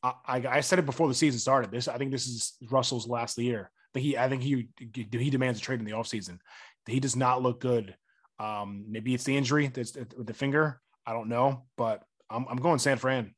[0.03, 1.71] I, I, I said it before the season started.
[1.71, 3.71] This I think this is Russell's last year.
[3.93, 6.39] But he I think he he demands a trade in the offseason.
[6.87, 7.97] He does not look good.
[8.39, 10.81] Um, maybe it's the injury that's with the finger.
[11.07, 13.35] I don't know, but I'm I'm going San Fran.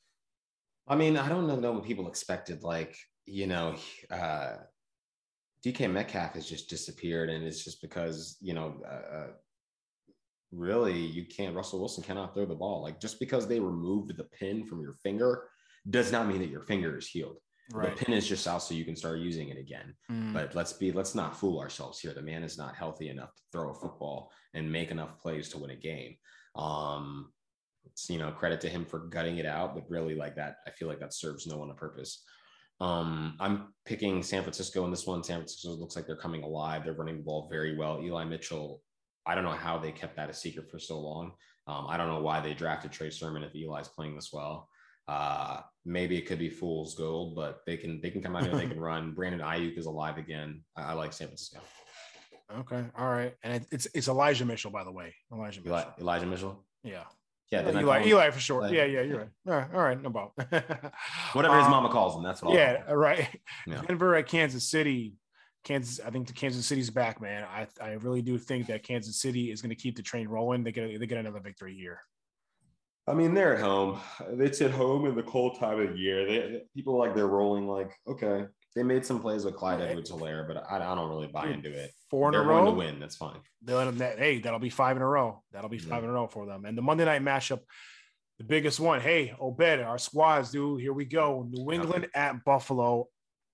[0.88, 2.64] I mean, I don't know what people expected.
[2.64, 3.76] Like, you know,
[4.10, 4.54] uh,
[5.64, 9.26] DK Metcalf has just disappeared, and it's just because you know uh, uh
[10.53, 14.24] really you can't russell wilson cannot throw the ball like just because they removed the
[14.24, 15.44] pin from your finger
[15.90, 17.36] does not mean that your finger is healed
[17.72, 17.96] right.
[17.96, 20.32] the pin is just out so you can start using it again mm.
[20.32, 23.42] but let's be let's not fool ourselves here the man is not healthy enough to
[23.53, 26.16] throw a football and make enough plays to win a game
[26.55, 27.32] Um,
[27.84, 30.70] it's, you know, credit to him for gutting it out, but really like that, I
[30.70, 32.22] feel like that serves no one a purpose.
[32.80, 35.24] Um, I'm picking San Francisco in this one.
[35.24, 36.84] San Francisco looks like they're coming alive.
[36.84, 38.01] They're running the ball very well.
[38.03, 38.82] Eli Mitchell,
[39.28, 41.32] I don't know how they kept that a secret for so long.
[41.66, 44.68] Um, I don't know why they drafted Trey Sermon if Eli's playing this well.
[45.06, 48.52] Uh, maybe it could be fool's gold, but they can they can come out here,
[48.52, 49.12] and they can run.
[49.12, 50.62] Brandon Aiyuk is alive again.
[50.76, 51.60] I, I like San Francisco.
[52.60, 55.14] Okay, all right, and it's it's Elijah Mitchell, by the way.
[55.32, 55.94] Elijah Eli, Mitchell.
[56.00, 56.64] Elijah Mitchell.
[56.82, 57.04] Yeah.
[57.50, 58.62] Yeah, Eli, didn't I call him- Eli for sure.
[58.66, 58.76] Eli?
[58.76, 59.28] yeah, yeah, you're right.
[59.46, 60.32] All right, all right, no problem.
[61.32, 62.22] whatever his Um, mama calls him.
[62.22, 62.50] That's what.
[62.52, 63.28] I'll Yeah, call right.
[63.66, 63.82] Yeah.
[63.86, 65.14] Denver at Kansas City.
[65.64, 67.44] Kansas, I think the Kansas City's back, man.
[67.44, 70.64] I I really do think that Kansas City is going to keep the train rolling.
[70.64, 72.00] They get they get another victory here.
[73.06, 73.98] I mean, they're at home.
[74.38, 76.26] It's at home in the cold time of the year.
[76.26, 77.66] They, people like they're rolling.
[77.66, 78.44] Like, okay,
[78.76, 81.90] they made some plays with Clyde Edwards-Helaire, but I, I don't really buy into it.
[82.11, 82.70] Four in they're a going row.
[82.70, 83.00] to win.
[83.00, 83.38] That's fine.
[83.62, 84.18] They'll let them that.
[84.18, 85.42] Hey, that'll be five in a row.
[85.52, 85.88] That'll be Yeah.
[85.88, 86.66] five in a row for them.
[86.66, 87.61] And the Monday night matchup,
[88.36, 89.00] the biggest one.
[89.00, 90.82] Hey, Obed, our squads, dude.
[90.82, 91.48] Here we go.
[91.50, 93.09] New England at Buffalo.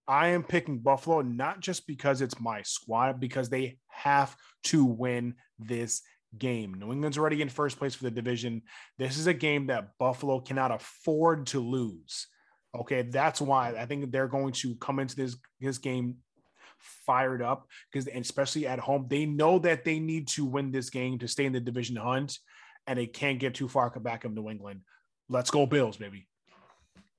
[0.06, 5.34] I am picking Buffalo not just because it's my squad, because they have to win
[5.58, 6.02] this
[6.38, 6.74] game.
[6.74, 8.62] New England's already in first place for the division.
[8.98, 12.26] This is a game that Buffalo cannot afford to lose.
[12.74, 16.16] Okay, that's why I think they're going to come into this this game
[17.06, 21.18] fired up because especially at home, they know that they need to win this game
[21.18, 22.38] to stay in the division hunt,
[22.86, 24.80] and they can't get too far back of New England.
[25.28, 26.26] Let's go Bills, baby.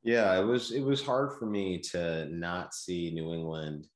[0.05, 3.87] Yeah, it was it was hard for me to not see New England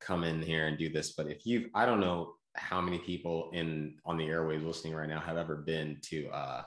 [0.00, 1.14] come in here and do this.
[1.14, 5.08] But if you've, I don't know how many people in on the airways listening right
[5.08, 6.62] now have ever been to uh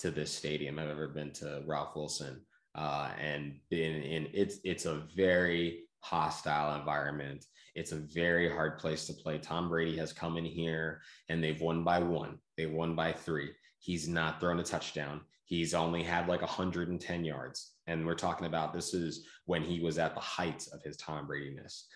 [0.00, 2.42] to this stadium, have ever been to Ralph Wilson,
[2.74, 7.46] uh, and been in it's it's a very hostile environment.
[7.74, 9.38] It's a very hard place to play.
[9.38, 11.00] Tom Brady has come in here
[11.30, 12.40] and they've won by one.
[12.58, 13.52] They won by three.
[13.78, 15.22] He's not thrown a touchdown.
[15.50, 17.72] He's only had like 110 yards.
[17.88, 21.26] And we're talking about this is when he was at the height of his Tom
[21.26, 21.86] Brady-ness.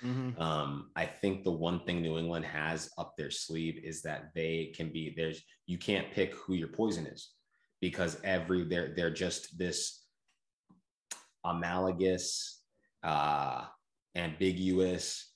[0.41, 4.73] Um, I think the one thing New England has up their sleeve is that they
[4.77, 7.31] can be there's you can't pick who your poison is
[7.81, 10.05] because every they're they're just this
[11.45, 12.61] analogous,
[13.05, 13.67] uh,
[14.17, 15.31] ambiguous.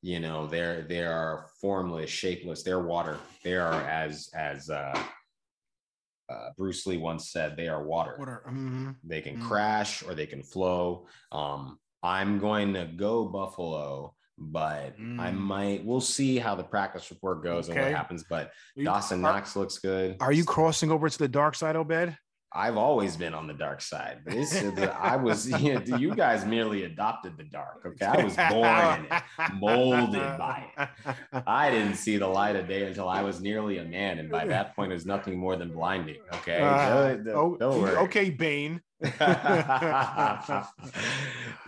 [0.00, 2.62] You know, they're they are formless, shapeless.
[2.62, 3.18] They're water.
[3.42, 4.96] They are as as uh,
[6.28, 8.14] uh, Bruce Lee once said, they are water.
[8.16, 8.96] What are mhm.
[9.04, 9.42] They can Mm.
[9.48, 11.06] crash or they can flow.
[11.32, 15.36] Um, I'm going to go Buffalo, but I Mm.
[15.38, 15.84] might.
[15.84, 18.24] We'll see how the practice report goes and what happens.
[18.28, 20.16] But You- Dawson are, Knox looks good.
[20.20, 22.16] are you crossing over to the dark side, Obed?
[22.56, 24.20] I've always been on the dark side.
[24.24, 25.50] This is the, I was.
[25.64, 27.82] You, know, you guys merely adopted the dark.
[27.86, 29.22] Okay, I was born in it,
[29.54, 30.88] molded by it.
[31.46, 34.44] I didn't see the light of day until I was nearly a man, and by
[34.46, 36.18] that point, it was nothing more than blinding.
[36.34, 37.96] Okay, Uh, Don't- oh, don't worry.
[38.06, 38.80] okay, Bane.
[39.20, 40.64] yeah,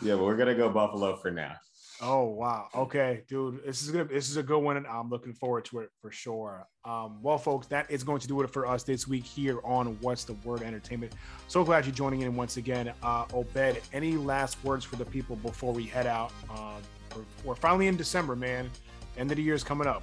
[0.03, 1.55] but we're gonna go Buffalo for now.
[2.03, 2.69] Oh wow.
[2.75, 3.65] Okay, dude.
[3.65, 6.11] This is gonna this is a good one, and I'm looking forward to it for
[6.11, 6.67] sure.
[6.85, 9.97] Um, well, folks, that is going to do it for us this week here on
[10.01, 11.15] What's the Word Entertainment.
[11.49, 12.93] So glad you're joining in once again.
[13.03, 16.33] Uh Obed, any last words for the people before we head out?
[16.51, 16.75] Uh
[17.15, 18.71] we're, we're finally in December, man.
[19.17, 20.03] End of the year is coming up.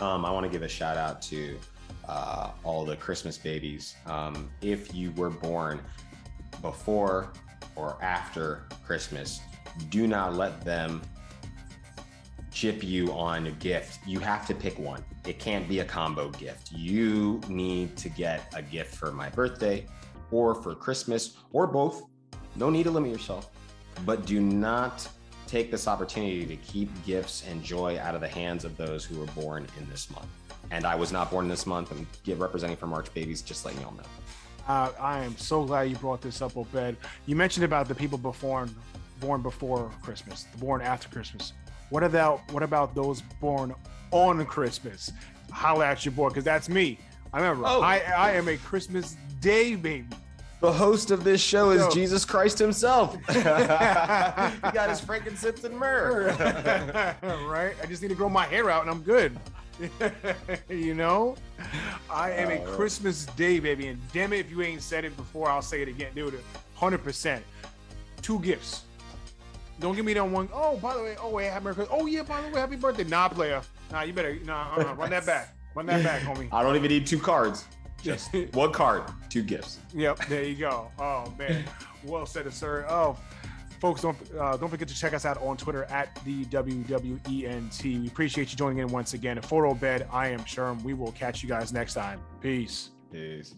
[0.00, 1.58] Um, I want to give a shout out to
[2.08, 3.96] uh, all the Christmas babies.
[4.06, 5.80] Um, if you were born
[6.62, 7.32] before
[7.76, 9.40] or after Christmas,
[9.90, 11.02] do not let them
[12.50, 14.00] chip you on a gift.
[14.06, 15.04] You have to pick one.
[15.26, 16.72] It can't be a combo gift.
[16.72, 19.86] You need to get a gift for my birthday
[20.30, 22.02] or for Christmas or both.
[22.56, 23.50] No need to limit yourself,
[24.04, 25.06] but do not
[25.46, 29.18] take this opportunity to keep gifts and joy out of the hands of those who
[29.18, 30.26] were born in this month.
[30.70, 31.90] And I was not born this month.
[31.90, 34.02] I'm get- representing for March babies, just letting y'all know.
[34.66, 36.96] Uh, I am so glad you brought this up, Obed.
[37.24, 38.74] You mentioned about the people born
[39.20, 41.52] born before Christmas, the born after Christmas.
[41.90, 43.74] What about what about those born
[44.10, 45.12] on Christmas?
[45.50, 46.98] Holla at your boy, because that's me.
[47.32, 47.80] I remember Oh.
[47.80, 50.06] I I am a Christmas Day baby.
[50.60, 51.90] The host of this show is Yo.
[51.90, 53.14] Jesus Christ himself.
[53.28, 56.34] he got his frankincense and myrrh.
[57.48, 57.74] right?
[57.80, 59.38] I just need to grow my hair out and I'm good.
[60.68, 61.36] you know,
[62.10, 62.74] I am a Oh.
[62.74, 65.88] Christmas Day baby, and damn it, if you ain't said it before, I'll say it
[65.88, 66.40] again, dude.
[66.74, 67.44] Hundred percent.
[68.20, 68.82] Two gifts.
[69.80, 70.48] Don't give me that one.
[70.52, 71.86] Oh, by the way, oh wait, happy birthday.
[71.90, 73.04] Oh yeah, by the way, happy birthday.
[73.04, 73.62] Nah, player.
[73.92, 75.54] Nah, you better nah, uh, run that back.
[75.74, 76.48] Run that back, homie.
[76.52, 77.64] I don't even need two cards.
[78.02, 79.78] Just one card, two gifts.
[79.94, 80.90] Yep, there you go.
[80.98, 81.64] Oh man,
[82.04, 82.86] well said, sir.
[82.88, 83.16] Oh,
[83.80, 87.84] folks, don't uh, don't forget to check us out on Twitter at the WWENT.
[87.84, 89.40] We appreciate you joining in once again.
[89.42, 90.82] For Bed, I am Sherm.
[90.82, 92.20] We will catch you guys next time.
[92.40, 92.90] Peace.
[93.12, 93.54] Peace.